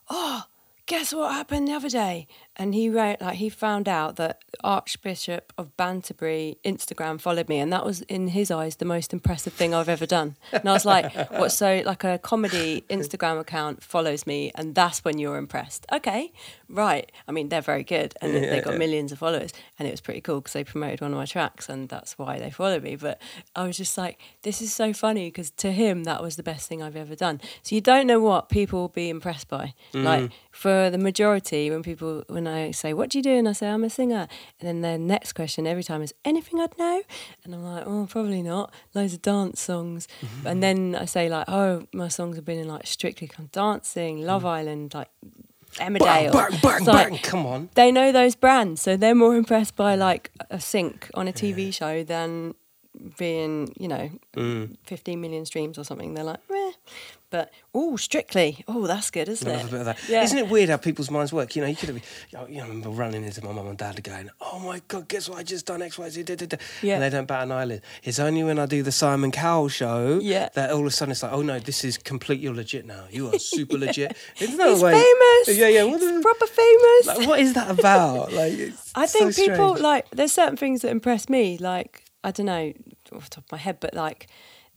[0.08, 0.44] "Oh,
[0.86, 2.26] guess what happened the other day?"
[2.61, 7.72] And he wrote like he found out that Archbishop of Banterbury Instagram followed me, and
[7.72, 10.36] that was in his eyes the most impressive thing I've ever done.
[10.52, 11.52] And I was like, "What?
[11.52, 15.86] So like a comedy Instagram account follows me, and that's when you're impressed?
[15.90, 16.32] Okay,
[16.68, 17.11] right.
[17.26, 20.02] I mean, they're very good, and they- they got millions of followers, and it was
[20.02, 22.94] pretty cool because they promoted one of my tracks, and that's why they followed me.
[22.94, 23.22] But
[23.56, 26.68] I was just like, this is so funny because to him that was the best
[26.68, 27.40] thing I've ever done.
[27.62, 29.72] So you don't know what people will be impressed by.
[29.94, 30.30] Like mm.
[30.50, 33.68] for the majority, when people when I say, "What do you do?" and I say,
[33.68, 34.28] "I'm a singer,"
[34.59, 37.03] and then their next question every time is, "Anything I'd know?"
[37.44, 40.09] and I'm like, "Oh, probably not." Loads of dance songs,
[40.44, 44.22] and then I say like, "Oh, my songs have been in like Strictly Come Dancing,
[44.22, 45.09] Love Island, like."
[45.76, 46.32] Emmerdale.
[46.32, 47.68] Bang, bang, It's like, bang, come on.
[47.76, 51.72] they know those brands, so they're more impressed by like a sync on a TV
[51.72, 52.55] show than
[53.16, 54.76] being, you know, Mm.
[54.84, 56.14] 15 million streams or something.
[56.14, 56.72] They're like, meh.
[57.30, 59.62] But oh, Strictly, oh, that's good, isn't it?
[59.62, 59.98] a bit of that.
[60.08, 60.22] Yeah.
[60.24, 61.54] Isn't it weird how people's minds work?
[61.54, 62.02] You know, you could have, you
[62.38, 65.06] know, you know, I remember running into my mum and dad going, "Oh my god,
[65.06, 65.38] guess what?
[65.38, 66.56] I just done X, Y, Z, Z." Da, da, da.
[66.82, 66.94] Yeah.
[66.94, 67.82] And they don't bat an eyelid.
[68.02, 70.48] It's only when I do the Simon Cowell show Yeah.
[70.54, 72.40] that all of a sudden it's like, "Oh no, this is complete.
[72.40, 73.04] You're legit now.
[73.10, 74.92] You are super legit." Isn't that He's way?
[74.92, 75.56] famous.
[75.58, 75.84] Yeah, yeah.
[75.84, 77.06] What, the- proper famous.
[77.06, 78.32] like, what is that about?
[78.40, 81.58] Like, it's I think so people like there's certain things that impress me.
[81.58, 82.72] Like I don't know
[83.12, 84.26] off the top of my head, but like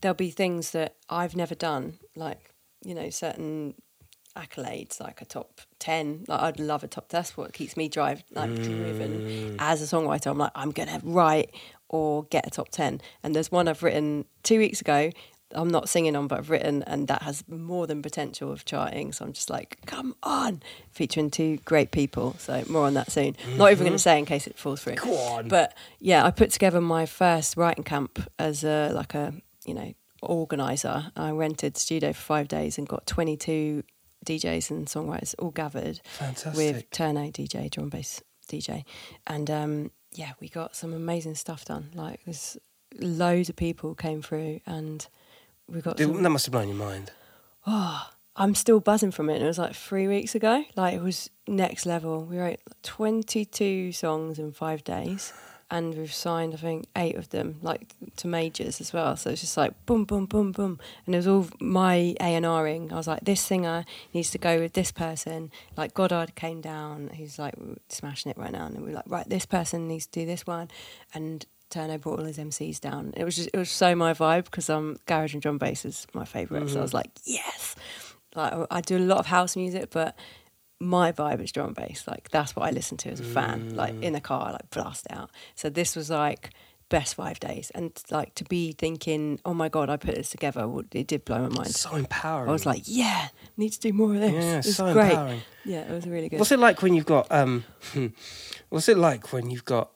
[0.01, 1.97] there'll be things that I've never done.
[2.15, 2.51] Like
[2.85, 3.75] you know certain
[4.35, 6.25] accolades, like a top ten.
[6.27, 7.09] Like I'd love a top.
[7.09, 8.63] That's what keeps me drive like Mm.
[8.63, 10.27] driven as a songwriter.
[10.31, 11.53] I'm like I'm gonna write
[11.89, 13.01] or get a top ten.
[13.21, 15.11] And there's one I've written two weeks ago.
[15.55, 19.11] I'm not singing on, but I've written, and that has more than potential of charting.
[19.13, 22.35] So I'm just like, come on, featuring two great people.
[22.39, 23.35] So more on that soon.
[23.55, 24.95] Not even going to say in case it falls through.
[24.95, 25.09] Mm-hmm.
[25.11, 25.47] Go on.
[25.49, 29.31] But yeah, I put together my first writing camp as a like a
[29.63, 29.93] you know
[30.25, 31.11] organizer.
[31.15, 33.83] I rented studio for five days and got 22
[34.25, 36.55] DJs and songwriters all gathered Fantastic.
[36.55, 38.85] with Turno DJ, drum bass DJ,
[39.27, 41.89] and um, yeah, we got some amazing stuff done.
[41.93, 42.57] Like there's
[42.99, 45.05] loads of people came through and
[45.67, 47.11] we got Dude, some that must have blown your mind.
[47.65, 49.35] Oh, I'm still buzzing from it.
[49.35, 50.63] And it was like three weeks ago.
[50.75, 52.23] Like it was next level.
[52.25, 55.33] We wrote 22 songs in five days.
[55.71, 59.15] And we've signed I think eight of them, like to majors as well.
[59.15, 62.45] So it's just like boom, boom, boom, boom, and it was all my A and
[62.45, 62.91] Ring.
[62.91, 65.51] I was like, this singer needs to go with this person.
[65.77, 67.55] Like Goddard came down, he's like
[67.89, 70.45] smashing it right now, and we are like, right, this person needs to do this
[70.45, 70.69] one,
[71.13, 71.45] and.
[71.69, 73.13] Turno brought all his MCs down.
[73.17, 76.05] It was just, it was so my vibe because um garage and drum bass is
[76.13, 76.69] my favorite.
[76.69, 77.75] So I was like, yes.
[78.35, 80.15] Like I do a lot of house music, but
[80.83, 82.07] my vibe is drum and bass.
[82.07, 83.75] Like that's what I listen to as a fan.
[83.75, 85.29] Like in the car, like blast out.
[85.55, 86.51] So this was like
[86.89, 90.69] best five days, and like to be thinking, oh my god, I put this together.
[90.91, 91.73] It did blow my mind.
[91.73, 92.49] So empowering.
[92.49, 94.33] I was like, yeah, need to do more of this.
[94.33, 95.11] Yeah, it's so great.
[95.11, 95.41] empowering.
[95.65, 96.39] Yeah, it was really good.
[96.39, 97.63] What's it like when you've got um?
[98.69, 99.91] What's it like when you've got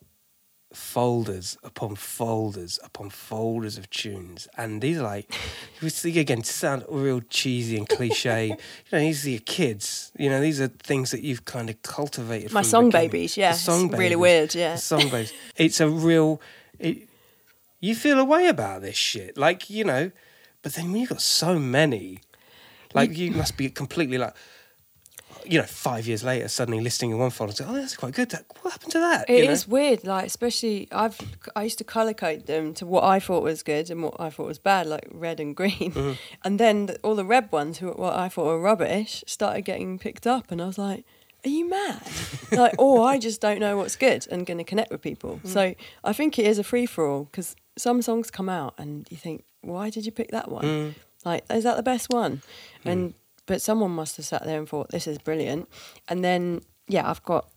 [0.73, 5.31] folders upon folders upon folders of tunes, and these are like,
[5.81, 8.47] you see again, to sound real cheesy and cliche.
[8.49, 8.55] you
[8.91, 10.11] know, these are your kids.
[10.17, 12.51] You know, these are things that you've kind of cultivated.
[12.51, 14.75] My song babies, yeah, The song it's really weird, yeah.
[14.75, 15.33] Song babies.
[15.55, 16.41] It's a real.
[16.79, 17.07] It,
[17.79, 20.11] you feel a way about this shit, like you know,
[20.61, 22.19] but then you've got so many,
[22.93, 24.35] like you must be completely like
[25.45, 28.29] you know, five years later, suddenly listing in one folder, "Oh, that's quite good.
[28.31, 29.51] That, what happened to that?" It you know?
[29.51, 31.17] is weird, like especially I've
[31.55, 34.29] I used to color code them to what I thought was good and what I
[34.29, 36.13] thought was bad, like red and green, Mm-hmm.
[36.43, 39.99] and then the, all the red ones, who what I thought were rubbish, started getting
[39.99, 41.05] picked up, and I was like,
[41.45, 42.07] "Are you mad?"
[42.51, 45.39] like, or I just don't know what's good and going to connect with people.
[45.43, 45.47] Mm.
[45.47, 49.07] So I think it is a free for all because some songs come out and
[49.09, 50.95] you think, "Why did you pick that one?" Mm.
[51.25, 52.41] Like, is that the best one?
[52.85, 53.13] And
[53.47, 55.67] but someone must have sat there and thought, "This is brilliant,"
[56.07, 57.49] and then yeah, I've got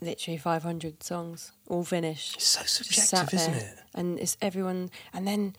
[0.00, 2.34] literally 500 songs all finished.
[2.36, 3.78] It's so subjective, isn't it?
[3.94, 5.54] and it's everyone and then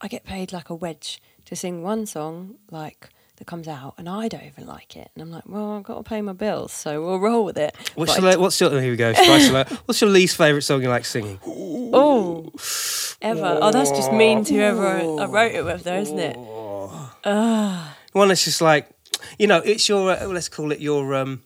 [0.00, 4.08] i get paid like a wedge to sing one song like that comes out and
[4.08, 5.10] i don't even like it.
[5.14, 7.74] And i'm like well i've got to pay my bills so we'll roll with it.
[7.94, 9.12] What's But your, I- what's your, here we go.
[9.84, 11.38] What's your least favourite song you like singing?
[11.46, 12.50] oh
[13.22, 13.58] ever.
[13.62, 14.86] Oh that's just mean to whoever
[15.20, 16.36] i wrote it with though isn't it
[18.16, 18.88] One that's just like,
[19.38, 21.42] you know, it's your, uh, let's call it your, um,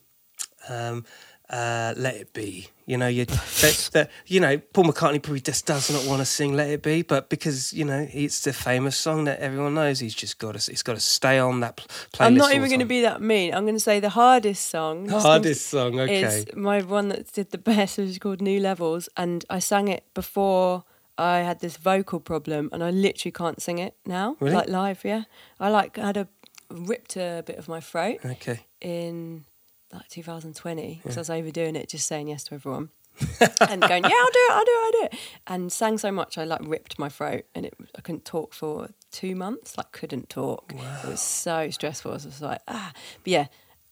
[0.68, 1.04] um,
[1.48, 2.68] uh, Let It Be.
[2.86, 6.24] You know, you, that, that, you know, Paul McCartney probably just does not want to
[6.24, 9.98] sing Let It Be, but because, you know, it's the famous song that everyone knows,
[9.98, 12.26] he's just got to, it's got to stay on that pl- playlist.
[12.26, 15.08] i'm not even going to be that mean i'm going to say the hardest song
[15.08, 16.22] just Hardest song, okay.
[16.22, 20.04] is my one that did the best was called New Levels, and I sang it
[20.14, 20.84] before
[21.18, 24.54] I had this vocal problem, and I literally can't sing it now, Really?
[24.54, 25.04] like live.
[25.04, 25.24] Yeah,
[25.58, 26.28] I like had a
[26.70, 28.60] ripped a bit of my throat Okay.
[28.80, 29.44] in
[29.92, 32.90] like 2020 because I was overdoing it, just saying yes to everyone.
[33.68, 35.14] and going, yeah, I'll do it, I'll do it, I'll do it,
[35.48, 38.90] and sang so much I like ripped my throat, and it I couldn't talk for
[39.10, 40.72] two months, like couldn't talk.
[40.74, 42.12] It was so stressful.
[42.12, 42.92] I was like, ah,
[43.22, 43.46] but yeah,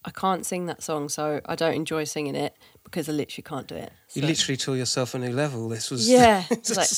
[0.05, 2.55] I can't sing that song, so I don't enjoy singing it
[2.91, 3.93] because I literally can't do it.
[4.15, 5.69] You literally taught yourself a new level.
[5.69, 6.89] This was yeah, it's like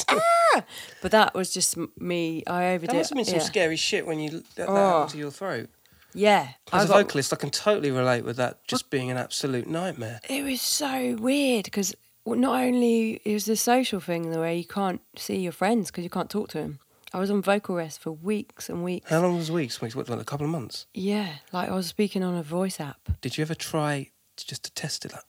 [0.56, 0.64] ah!
[1.02, 2.42] but that was just me.
[2.46, 2.82] I overdid.
[2.84, 2.92] It.
[2.92, 3.40] That must have been some yeah.
[3.40, 4.74] scary shit when you let that Oh.
[5.00, 5.68] happen to your throat.
[6.12, 9.16] Yeah, As I a got- vocalist, I can totally relate with that just being an
[9.16, 10.20] absolute nightmare.
[10.28, 11.94] It was so weird because
[12.26, 16.02] not only it was the social thing, the way you can't see your friends because
[16.04, 16.80] you can't talk to them.
[17.12, 19.08] I was on vocal rest for weeks and weeks.
[19.10, 19.80] How long was weeks?
[19.80, 20.86] Weeks, what, like a couple of months?
[20.94, 23.00] Yeah, like I was speaking on a voice app.
[23.20, 25.12] Did you ever try to, just to test it?
[25.12, 25.24] Like,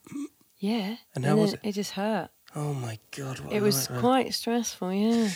[0.62, 1.60] Yeah, And how was it?
[1.64, 2.30] It just hurt.
[2.54, 4.00] oh my god, what It was nightmare.
[4.00, 4.92] quite stressful.
[4.92, 5.28] Yeah,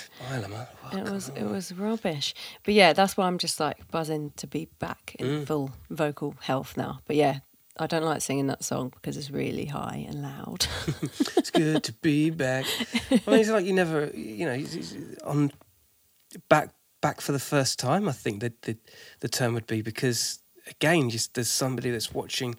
[0.92, 1.30] it was.
[1.34, 2.32] It was rubbish.
[2.64, 5.46] But yeah, that's why I'm just like buzzing to be back in Mm.
[5.46, 7.00] full vocal health now.
[7.06, 7.40] But yeah.
[7.78, 10.66] I don't like singing that song because it's really high and loud.
[11.36, 12.64] It's good to be back.
[13.10, 14.64] I mean, it's like you never, you know,
[15.26, 15.50] on
[16.48, 16.70] back
[17.02, 18.08] back for the first time.
[18.08, 18.76] I think that the
[19.20, 20.38] the term would be because
[20.70, 22.54] again, just there's somebody that's watching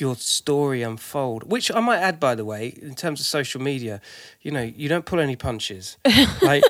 [0.00, 1.50] your story unfold.
[1.50, 4.00] Which I might add, by the way, in terms of social media,
[4.42, 5.96] you know, you don't pull any punches.
[6.42, 6.62] like.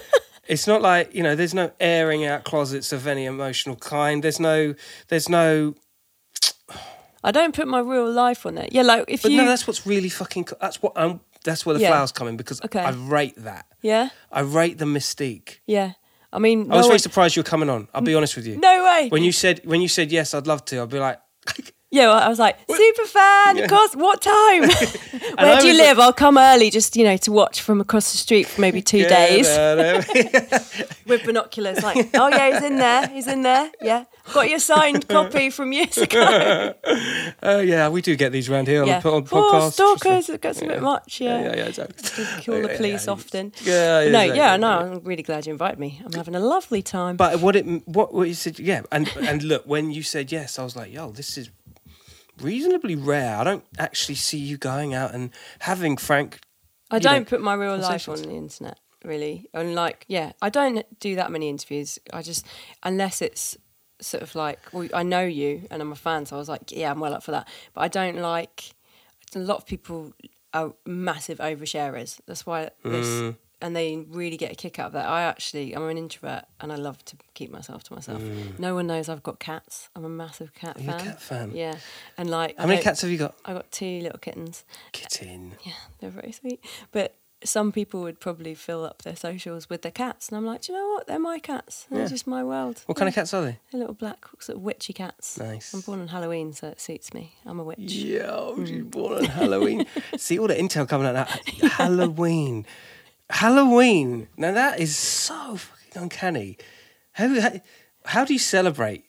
[0.47, 1.35] It's not like you know.
[1.35, 4.25] There's no airing out closets of any emotional kind.
[4.25, 4.75] There's no.
[5.09, 5.75] There's no.
[7.23, 8.73] I don't put my real life on it.
[8.73, 10.45] Yeah, like if But you no, that's what's really fucking.
[10.45, 10.93] co- That's what.
[10.97, 11.21] I'm.
[11.45, 11.91] that's where the Yeah.
[11.91, 12.81] flowers come in because Okay.
[12.81, 13.67] I rate that.
[13.83, 15.59] yeah, I rate the mystique.
[15.67, 15.93] yeah.
[16.33, 17.89] I mean, I was no very one- surprised you were coming on.
[17.93, 18.57] I'll be honest with you.
[18.57, 19.09] No way.
[19.11, 20.81] When you said when you said yes, I'd love to.
[20.81, 21.21] I'd be like,
[21.91, 23.57] yeah, well, I was like, super fan.
[23.57, 23.65] Yeah.
[23.65, 23.95] Of course.
[23.97, 24.63] What time?
[25.39, 25.99] Where do you live?
[25.99, 28.99] I'll come early, just you know, to watch from across the street for maybe two
[28.99, 29.47] "Get days
[31.07, 31.83] with binoculars.
[31.83, 33.09] Like, oh yeah, he's in there.
[33.09, 33.71] He's in there.
[33.81, 36.75] Yeah, got your signed copy from years ago.
[37.43, 39.01] Oh yeah, we do get these around here yeah.
[39.05, 39.73] on, on podcasts.
[39.73, 40.29] stalkers.
[40.29, 41.21] It gets a bit much.
[41.21, 41.45] Yeah, Yeah.
[41.51, 41.65] yeah, yeah.
[41.67, 42.25] exactly.
[42.45, 43.13] Call the Yeah, police yeah.
[43.13, 43.53] often.
[43.63, 44.37] Yeah, But no, exactly.
[44.39, 44.69] yeah, no.
[44.79, 46.01] I'm really glad you invited me.
[46.05, 47.17] I'm having a lovely time.
[47.17, 50.59] But what it what what you said, yeah, and and look, when you said yes,
[50.59, 51.51] I was like, yo, this is
[52.43, 53.37] reasonably rare.
[53.37, 55.31] I don't actually see you going out and
[55.61, 56.41] having Frank
[56.91, 59.49] I don't know, put my real life on the internet, really.
[59.53, 61.99] And like, yeah, I don't do that many interviews.
[62.13, 62.47] I just,
[62.83, 63.57] unless it's
[64.01, 66.73] sort of like, well, I know you and I'm a fan, so I was like,
[66.73, 67.49] yeah, I'm well up for that.
[67.75, 68.75] But I don't like,
[69.35, 70.13] a lot of people
[70.55, 72.21] are massive oversharers.
[72.27, 73.37] That's why this, Mm.
[73.61, 75.07] And they really get a kick out of that.
[75.09, 78.23] I actually, I'm an introvert and I love to keep myself to myself.
[78.59, 79.89] No one knows I've got cats.
[79.97, 80.81] I'm a massive cat Mm.
[80.81, 81.05] Are you a fan.
[81.07, 81.51] cat fan?
[81.55, 81.77] Yeah.
[82.17, 83.35] And like, How I many cats have you got?
[83.45, 84.65] I got two little kittens.
[84.93, 85.53] Kitten.
[85.65, 86.65] Yeah, they're very sweet.
[86.93, 90.63] But some people would probably fill up their socials with their cats, and I'm like,
[90.63, 91.07] do you know what?
[91.07, 91.87] They're my cats.
[91.89, 92.09] They're Yeah.
[92.09, 92.83] just my world.
[92.87, 93.59] What kind of cats are they?
[93.71, 95.39] They're little black sort of witchy cats.
[95.39, 95.73] Nice.
[95.73, 97.35] I'm born on Halloween, so it suits me.
[97.47, 97.79] I'm a witch.
[97.79, 99.87] Yeah, she's born on Halloween.
[100.17, 101.29] See all the intel coming out.
[101.73, 102.67] Halloween.
[103.31, 104.29] Halloween.
[104.37, 106.59] Now that is so fucking uncanny.
[107.13, 107.61] How,
[108.05, 109.05] how, do you celebrate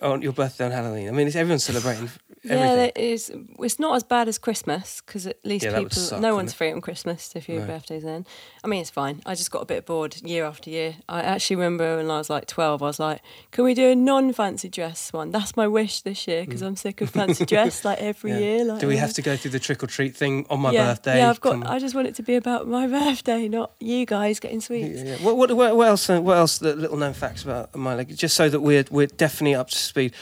[0.00, 1.08] on your birthday on Halloween?
[1.08, 2.08] I mean, is everyone celebrating
[2.44, 3.32] Yeah, it is.
[3.58, 6.56] It's not as bad as Christmas because at least Yeah, people, suck, no one's it?
[6.56, 7.66] free on Christmas if your No.
[7.66, 8.24] birthday's then.
[8.62, 9.20] I mean, it's fine.
[9.26, 10.94] I just got a bit bored year after year.
[11.08, 13.20] I actually remember when I was like 12, I was like,
[13.50, 15.32] can we do a non fancy dress one?
[15.32, 18.34] That's my wish this year because I'm sick of fancy dress like every Mm.
[18.34, 18.40] Yeah.
[18.40, 18.64] year.
[18.64, 20.70] Like, do we uh, have to go through the trick or treat thing on my
[20.72, 21.18] yeah, birthday?
[21.18, 21.52] Yeah, I've got.
[21.52, 25.20] Come- I just want it to be about my birthday, not you guys getting sweets.
[25.22, 26.08] What, what, what, else?
[26.08, 26.58] uh, What else?
[26.58, 29.77] The little known facts about my leg, just so that we're we're definitely up to
[29.80, 30.14] speed.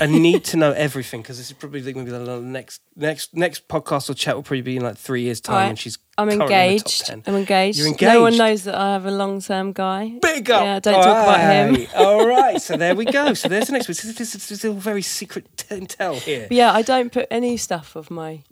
[0.00, 3.34] I need to know everything because this is probably going to be the next next
[3.34, 6.28] next podcast or chat will probably be in like three years' time, and she's I'm
[6.28, 7.06] currently in the top engaged.
[7.06, 7.22] 10.
[7.26, 7.78] I'm engaged.
[7.78, 8.12] You're engaged.
[8.12, 10.18] No one knows that I have a long term guy.
[10.20, 10.62] Big up.
[10.62, 11.86] Yeah, don't talk about him.
[11.96, 13.34] All right, so there we go.
[13.34, 14.14] So there's the next one.
[14.14, 16.46] This is all very secret intel here.
[16.48, 18.42] But yeah, I don't put any stuff of my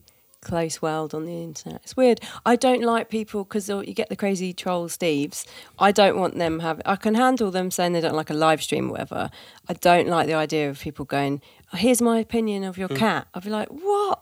[0.46, 1.80] close world on the internet.
[1.82, 2.20] It's weird.
[2.44, 5.44] I don't like people because you get the crazy troll Steves.
[5.78, 6.80] I don't want them have.
[6.86, 9.30] I can handle them saying they don't like a live stream or whatever.
[9.68, 11.42] I don't like the idea of people going,
[11.72, 12.78] oh, "Here's my opinion of Mm.
[12.78, 14.20] your cat." I'd be like, "What?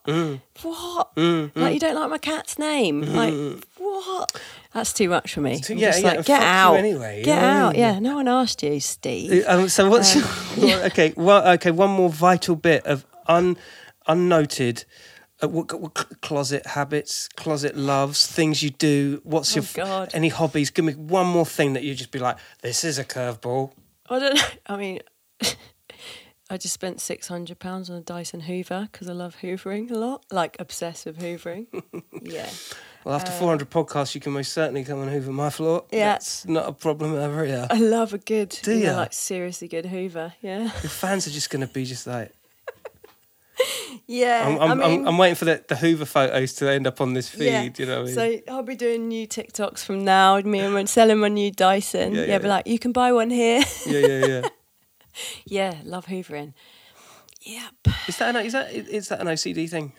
[0.62, 1.16] What?
[1.16, 3.02] Like you don't like my cat's name?
[3.02, 3.34] Like
[3.78, 4.32] what?"
[4.72, 5.60] That's too much for me.
[5.60, 7.76] too- yeah, just yeah, like, get out anyway, Get yeah, out.
[7.76, 7.92] yeah.
[7.92, 7.98] Yeah.
[8.00, 9.44] no one asked you, Steve.
[9.46, 10.24] Um, so what's Um,
[10.68, 11.12] your, okay?
[11.16, 11.70] Well, okay.
[11.70, 13.56] One more vital bit of un
[14.08, 14.84] unnoted.
[15.44, 19.20] Uh, what, what closet habits, closet loves, things you do.
[19.24, 20.10] What's Oh, your God.
[20.14, 20.70] any hobbies?
[20.70, 23.72] Give me one more thing that you just be like, this is a curveball.
[24.08, 24.42] I don't know.
[24.66, 25.00] I mean,
[26.50, 29.94] I just spent six hundred pounds on a Dyson Hoover because I love hoovering a
[29.94, 31.66] lot, like obsessed with hoovering.
[32.22, 32.50] yeah,
[33.02, 35.80] Well, after 400 podcasts, you can most certainly come and hoover my floor.
[35.84, 36.16] Uh, Yeah.
[36.16, 37.46] It's not a problem ever.
[37.46, 37.66] Yeah.
[37.70, 40.34] I love a good, Do you know, like seriously good Hoover.
[40.42, 42.30] Yeah, Your fans are just going to be just like,
[44.06, 44.46] yeah.
[44.46, 47.00] I'm, I'm, I mean, I'm, I'm waiting for the, the Hoover photos to end up
[47.00, 47.46] on this feed.
[47.46, 47.68] yeah.
[47.76, 48.14] You know I mean?
[48.14, 50.38] So I'll be doing new TikToks from now.
[50.40, 52.14] Me and my selling my new Dyson.
[52.14, 53.62] Yeah, Yeah, yeah, be like, you can buy one here.
[53.86, 54.48] yeah, yeah, yeah.
[55.44, 56.54] yeah, love hoovering.
[57.42, 57.94] Yep.
[58.08, 59.92] Is that an, is that is that an OCD thing?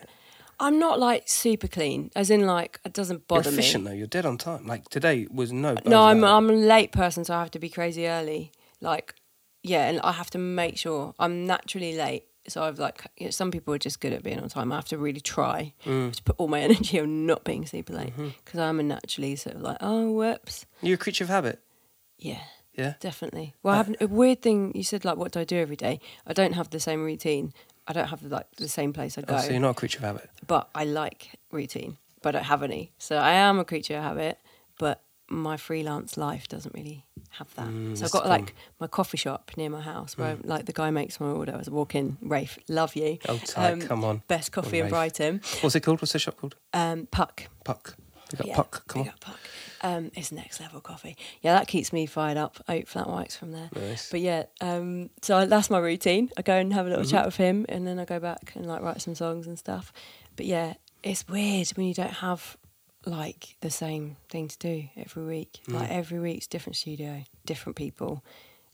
[0.59, 3.57] I'm not like super clean, as in like it doesn't You're bother me.
[3.57, 3.91] efficient though.
[3.91, 4.65] You're dead on time.
[4.65, 5.75] Like today was no.
[5.85, 6.27] No, I'm it.
[6.27, 8.51] I'm a late person, so I have to be crazy early.
[8.81, 9.15] Like,
[9.61, 12.23] yeah, and I have to make sure I'm naturally late.
[12.47, 14.71] So I've like you know, some people are just good at being on time.
[14.71, 16.13] I have to really try Mm.
[16.15, 18.29] to put all my energy on not being super late Mm-hmm.
[18.43, 21.59] because I'm a naturally sort of like oh whoops You're a creature of habit.
[22.17, 22.41] yeah
[22.77, 22.93] Yeah.
[22.99, 23.53] definitely.
[23.63, 24.71] Well, I have a weird thing.
[24.75, 25.99] You said like what do I do every day?
[26.27, 27.53] I don't have the same routine.
[27.87, 29.99] I don't have like the same place I go Oh, so you're not a creature
[29.99, 30.29] of habit.
[30.47, 32.91] but I like routine, but I don't have any.
[32.97, 34.39] So I am a creature of habit,
[34.79, 37.67] but my freelance life doesn't really have that.
[37.67, 40.91] Mm, so I've got like my coffee shop near my house where like the guy
[40.91, 41.59] makes my order.
[41.65, 43.17] I walk in, Rafe, love you.
[43.28, 44.21] Oh, tight, come on.
[44.28, 45.41] Best coffee in Brighton.
[45.61, 46.01] What's it called?
[46.01, 46.55] What's the shop called?
[46.73, 47.43] Um, Puck.
[47.63, 47.95] Puck.
[48.32, 48.88] We got Yeah, Puck.
[48.88, 49.11] Come on.
[49.19, 49.39] Puck.
[49.82, 51.15] Um, it's next level coffee.
[51.41, 52.57] Yeah, that keeps me fired up.
[52.67, 53.69] Oat flat whites from there.
[53.76, 54.09] Nice.
[54.09, 56.32] But yeah, um, so I- that's my routine.
[56.38, 57.11] I go and have a little Mm-hmm.
[57.11, 59.93] chat with him, and then I go back and like write some songs and stuff.
[60.38, 60.73] But yeah,
[61.03, 62.57] it's weird when you don't have
[63.06, 65.60] like the same thing to do every week.
[65.68, 65.76] Mm.
[65.80, 68.24] Like every week's different studio, different people,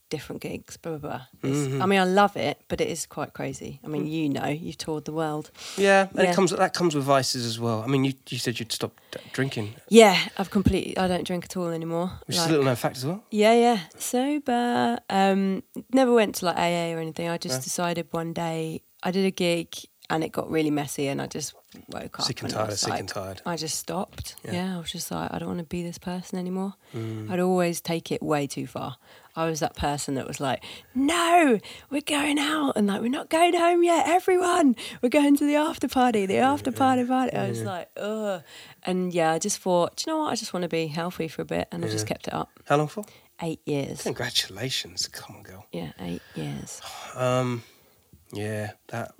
[0.09, 1.21] different gigs, blah blah blah.
[1.51, 1.81] Mm-hmm.
[1.81, 3.79] I mean, I love it, but it is quite crazy.
[3.83, 5.51] I mean, you know, you've toured the world.
[5.77, 6.31] Yeah, and Yeah.
[6.31, 7.81] it comes that comes with vices as well.
[7.81, 10.97] I mean, you you said you'd stop d- drinking, Yeah, I've completely.
[10.97, 12.11] I don't drink at all anymore.
[12.25, 13.23] which is a little known fact as well.
[13.31, 13.79] Yeah, yeah.
[13.97, 14.99] Sober.
[15.09, 15.63] Um,
[15.93, 17.27] never went to like AA or anything.
[17.29, 17.63] I just No.
[17.63, 19.75] decided one day I did a gig
[20.11, 21.53] and it got really messy and I just
[21.89, 22.25] woke up.
[22.25, 23.41] Sick and I tired of sick like- and tired.
[23.45, 24.35] I just stopped.
[24.43, 24.51] Yeah.
[24.53, 24.75] Yeah.
[24.75, 26.73] I was just like, I don't want to be this person anymore.
[26.95, 27.31] Mm.
[27.31, 28.97] I'd always take it way too far.
[29.35, 30.61] I was that person that was like,
[30.93, 31.59] no,
[31.89, 34.05] we're going out and like, we're not going home yet.
[34.07, 37.35] Everyone, we're going to the after party, the after party party.
[37.37, 38.43] I was like, ugh.
[38.83, 40.31] And yeah, I just thought, do you know what?
[40.33, 41.69] I just want to be healthy for a bit.
[41.71, 42.49] And I just kept it up.
[42.65, 43.05] How long for?
[43.41, 44.03] Eight years.
[44.03, 45.07] Congratulations.
[45.07, 45.65] Come on, girl.
[45.71, 46.81] Yeah, eight years.
[47.15, 47.63] Um,
[48.33, 49.13] yeah, that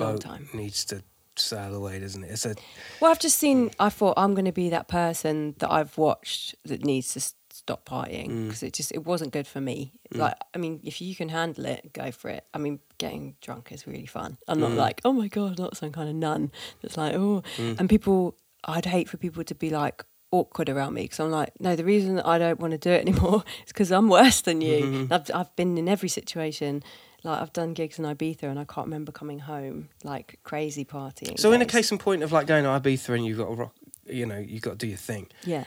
[0.00, 0.48] boat time.
[0.52, 1.02] needs to
[1.36, 2.30] just out of the way, doesn't it?
[2.30, 2.54] It's a
[3.00, 3.70] Well, I've just seen.
[3.78, 7.20] I thought I'm going to be that person that I've watched that needs to
[7.52, 8.46] stop partying Mm.
[8.46, 9.92] because it just it wasn't good for me.
[10.12, 12.44] Like, I mean, if you can handle it, go for it.
[12.54, 14.38] I mean, getting drunk is really fun.
[14.48, 14.60] I'm Mm.
[14.60, 17.42] not like, oh my god, not some kind of nun that's like, oh.
[17.58, 21.52] And people, I'd hate for people to be like awkward around me because I'm like,
[21.60, 24.40] no, the reason that I don't want to do it anymore is because I'm worse
[24.40, 24.84] than you.
[24.84, 25.12] Mm-hmm.
[25.12, 26.82] I've I've been in every situation.
[27.26, 31.38] Like I've done gigs in Ibiza and I can't remember coming home like crazy partying.
[31.38, 33.54] so in a case in point of like going to Ibiza and you've got to
[33.54, 33.74] rock,
[34.06, 35.26] you know, you've got to do your thing.
[35.44, 35.64] yeah.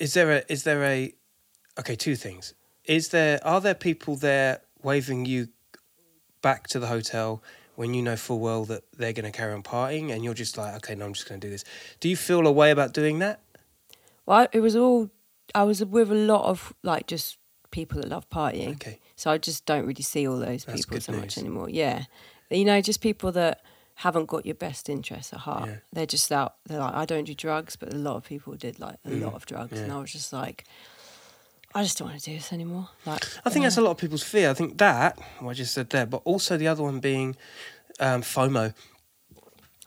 [0.00, 1.14] Is there a is there a
[1.78, 2.54] okay two things?
[2.86, 5.48] Is there are there people there waving you
[6.42, 7.42] back to the hotel
[7.76, 10.56] when you know full well that they're going to carry on partying and you're just
[10.56, 11.64] like okay no I'm just going to do this.
[12.00, 13.40] Do you feel a way about doing that?
[14.26, 15.10] Well, it was all.
[15.54, 17.36] I was with a lot of like just
[17.74, 18.74] people that love partying.
[18.76, 18.98] Okay.
[19.16, 21.68] So I just don't really see all those That's people so much anymore.
[21.68, 22.04] Yeah.
[22.50, 23.60] You know, just people that
[23.96, 25.68] haven't got your best interests at heart.
[25.68, 25.76] Yeah.
[25.92, 26.54] They're just out.
[26.66, 29.22] They're like, I don't do drugs, but a lot of people did like a Mm,
[29.22, 29.92] lot of drugs, and.
[29.92, 30.64] I was just like,
[31.74, 32.88] I just don't want to do this anymore.
[33.06, 34.50] Like, I think that's a lot of people's fear.
[34.50, 37.36] I think that what I just said there, but also the other one being
[38.00, 38.72] um, FOMO.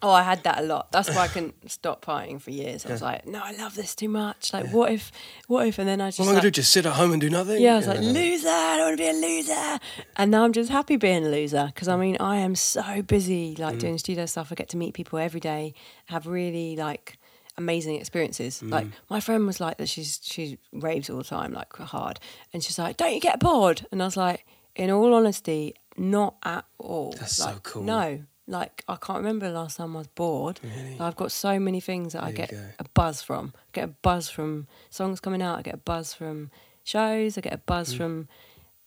[0.01, 0.91] Oh, I had that a lot.
[0.91, 2.85] That's why I couldn't stop partying for years.
[2.85, 4.53] I was like, no, I love this too much.
[4.53, 5.11] Like, what if,
[5.47, 5.79] what if?
[5.79, 6.61] And then I just What am I like, going to do?
[6.61, 7.61] Just sit at home and do nothing?
[7.61, 9.79] Yeah, I was like, loser, I don't want to be a loser.
[10.17, 11.99] And now I'm just happy being a loser because I mm.
[11.99, 13.79] mean, I am so busy like mm.
[13.79, 14.51] doing studio stuff.
[14.51, 15.73] I get to meet people every day,
[16.05, 17.17] have really like
[17.57, 18.61] amazing experiences.
[18.63, 18.71] Mm.
[18.71, 22.19] Like, my friend was like that, she's, she raves all the time, like hard.
[22.53, 23.87] And she's like, don't you get bored?
[23.91, 24.45] And I was like,
[24.75, 27.15] in all honesty, not at all.
[27.17, 27.83] That's so Like, cool.
[27.83, 28.23] No.
[28.47, 30.59] Like I can't remember the last time I was bored.
[30.63, 30.97] Really?
[30.99, 33.53] I've got so many things that I There you get a buzz from.
[33.55, 35.59] I get a buzz from songs coming out.
[35.59, 36.49] I get a buzz from
[36.83, 37.37] shows.
[37.37, 37.97] I get a buzz Mm.
[37.97, 38.27] from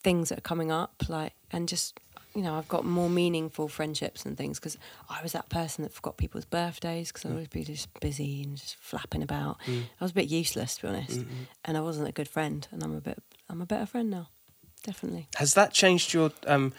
[0.02, 1.02] things that are coming up.
[1.08, 2.00] Like and just
[2.34, 5.92] you know, I've got more meaningful friendships and things because I was that person that
[5.92, 7.30] forgot people's birthdays because Mm.
[7.30, 9.58] I always be just busy and just flapping about.
[9.66, 11.42] I was a bit useless to be honest, Mm-hmm.
[11.64, 12.66] and I wasn't a good friend.
[12.70, 14.28] And I'm a bit, I'm a better friend now,
[14.84, 15.28] definitely.
[15.36, 16.72] Has that changed your um,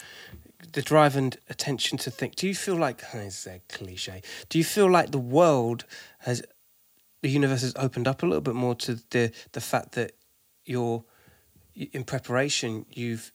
[0.73, 2.35] the drive and attention to think?
[2.35, 4.21] Do you feel like is a cliche?
[4.49, 5.85] Do you feel like the world
[6.19, 6.41] has
[7.21, 10.13] the universe has opened up a little bit more to the the fact that
[10.65, 11.03] you're
[11.75, 12.85] in preparation?
[12.91, 13.31] You've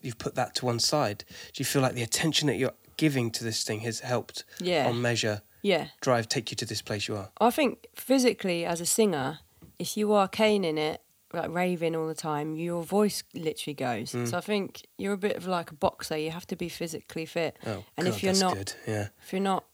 [0.00, 1.24] you've put that to one side.
[1.52, 4.86] Do you feel like the attention that you're giving to this thing has helped Yeah.
[4.88, 5.88] on measure Yeah.
[6.00, 7.30] drive take you to this place you are?
[7.40, 9.38] I think physically, as a singer,
[9.78, 11.00] if you are caning it,
[11.34, 14.12] like raving all the time, your voice literally goes.
[14.12, 14.28] Mm.
[14.28, 16.16] So I think you're a bit of like a boxer.
[16.16, 17.56] You have to be physically fit.
[17.66, 18.74] Oh, and God, if you're that's not, good.
[18.86, 19.08] yeah.
[19.24, 19.64] if you're not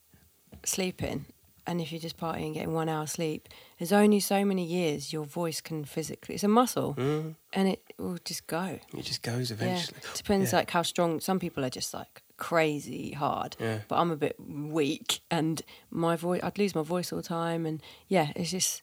[0.64, 1.26] sleeping,
[1.66, 3.48] and if you're just partying, and getting one hour sleep,
[3.78, 6.34] there's only so many years your voice can physically.
[6.34, 8.78] It's a muscle, Mm, and it will just go.
[8.96, 9.98] it just goes eventually.
[10.02, 10.58] Yeah, depends Yeah.
[10.60, 11.20] like how strong.
[11.20, 13.80] Some people are just like crazy hard, Yeah.
[13.88, 16.40] but I'm a bit weak, and my voice.
[16.42, 18.82] I'd lose my voice all the time, and yeah, it's just.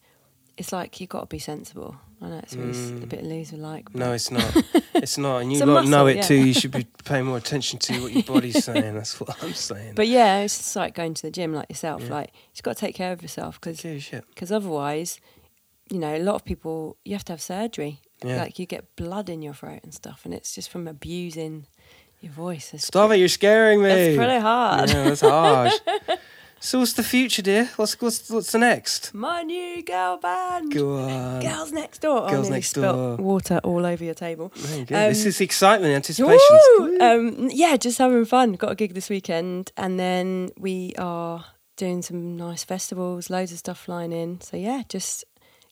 [0.57, 1.97] It's like you got to be sensible.
[2.21, 3.89] I know it's s- a bit loser like.
[3.91, 3.95] Mm.
[3.95, 4.63] No, it's not.
[4.95, 6.21] It's not, and you lot know it yeah.
[6.21, 6.35] too.
[6.35, 8.95] You should be paying more attention to what your body's saying.
[8.95, 9.93] That's what I'm saying.
[9.93, 12.09] But yeah, it's just like going to the gym like yourself.
[12.09, 14.23] Like you've got to take care of yourself because yeah, shit.
[14.51, 15.19] otherwise,
[15.91, 17.99] you know, a lot of people you have to have surgery.
[18.23, 18.37] Yeah.
[18.37, 21.67] Like you get blood in your throat and stuff, and it's just from abusing
[22.21, 22.73] your voice.
[22.77, 23.17] Stop it!
[23.17, 23.89] You're scaring me.
[23.89, 24.89] It's pretty hard.
[24.89, 25.73] Yeah, that's hard.
[26.65, 27.69] so, what's the future, dear?
[27.75, 29.13] What's what's what's the next?
[29.13, 30.73] My new girl band.
[30.73, 31.41] Go on.
[31.41, 32.21] Girls next door.
[32.21, 33.15] Oh, I Girls nearly Next Door.
[33.17, 34.51] Water all over your table.
[34.55, 34.95] There you go.
[34.95, 37.01] Um, this is excitement, anticipation.
[37.01, 38.53] Um, yeah, just having fun.
[38.53, 41.45] Got a gig this weekend, and then we are
[41.77, 43.29] doing some nice festivals.
[43.29, 44.41] Loads of stuff flying in.
[44.41, 45.23] So yeah, just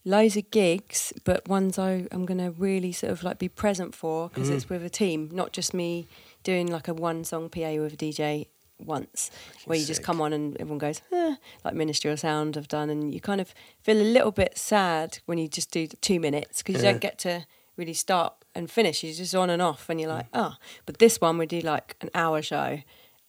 [0.06, 3.96] loads of gigs, but ones I am going to really sort of like be present
[3.96, 4.56] for because Mm.
[4.56, 6.08] it's with a team, not just me
[6.44, 8.48] doing like a one song PA with a DJ
[8.86, 9.31] once,
[9.65, 10.05] where you just sick.
[10.05, 13.41] come on and everyone goes, eh, like Ministry of Sound have done, and you kind
[13.41, 16.91] of feel a little bit sad when you just do two minutes because you Yeah.
[16.93, 17.45] don't get to
[17.77, 19.03] really start and finish.
[19.03, 20.55] You're just on and off, and you're like, oh.
[20.86, 22.79] But this one we do like an hour show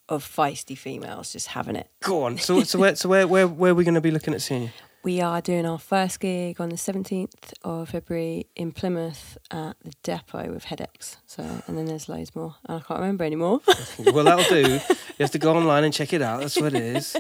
[0.09, 1.89] of feisty females just having it.
[2.01, 2.37] Go on.
[2.39, 4.65] So, so where, so where, where, where are we going to be looking at seeing
[4.65, 4.71] you?
[5.05, 9.93] We are doing our first gig on the 17th of February in Plymouth at the
[10.03, 11.19] depot with Headaches.
[11.27, 12.55] So, and then there's loads more.
[12.65, 13.61] I can't remember anymore.
[13.99, 14.81] Well, that'll do.
[15.17, 16.41] You have to go online and check it out.
[16.41, 17.17] That's what it is.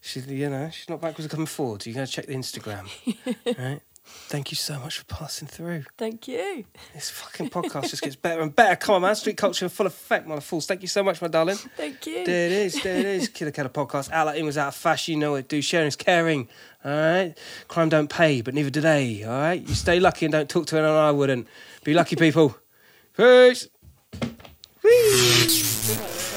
[0.00, 1.84] She's, you know, she's not backwards or coming forward.
[1.84, 2.88] You got to check the Instagram.
[3.58, 3.80] right?
[4.04, 5.84] Thank you so much for passing through.
[5.96, 6.64] Thank you.
[6.92, 8.76] This fucking podcast just gets better and better.
[8.76, 9.14] Come on, man.
[9.16, 10.66] Street culture in full effect, my fools.
[10.66, 11.56] Thank you so much, my darling.
[11.76, 12.24] Thank you.
[12.24, 12.82] There it is.
[12.82, 13.28] There it is.
[13.28, 14.10] Killer Killer podcast.
[14.12, 15.14] Out like in was out of fashion.
[15.14, 15.48] You know it.
[15.48, 15.62] do.
[15.62, 16.48] Sharing is caring.
[16.84, 17.34] All right.
[17.68, 19.24] Crime don't pay, but neither do they.
[19.24, 19.66] All right.
[19.66, 21.46] You stay lucky and don't talk to anyone I wouldn't.
[21.82, 22.56] Be lucky, people.
[23.16, 23.68] Peace.
[24.82, 26.33] Whee!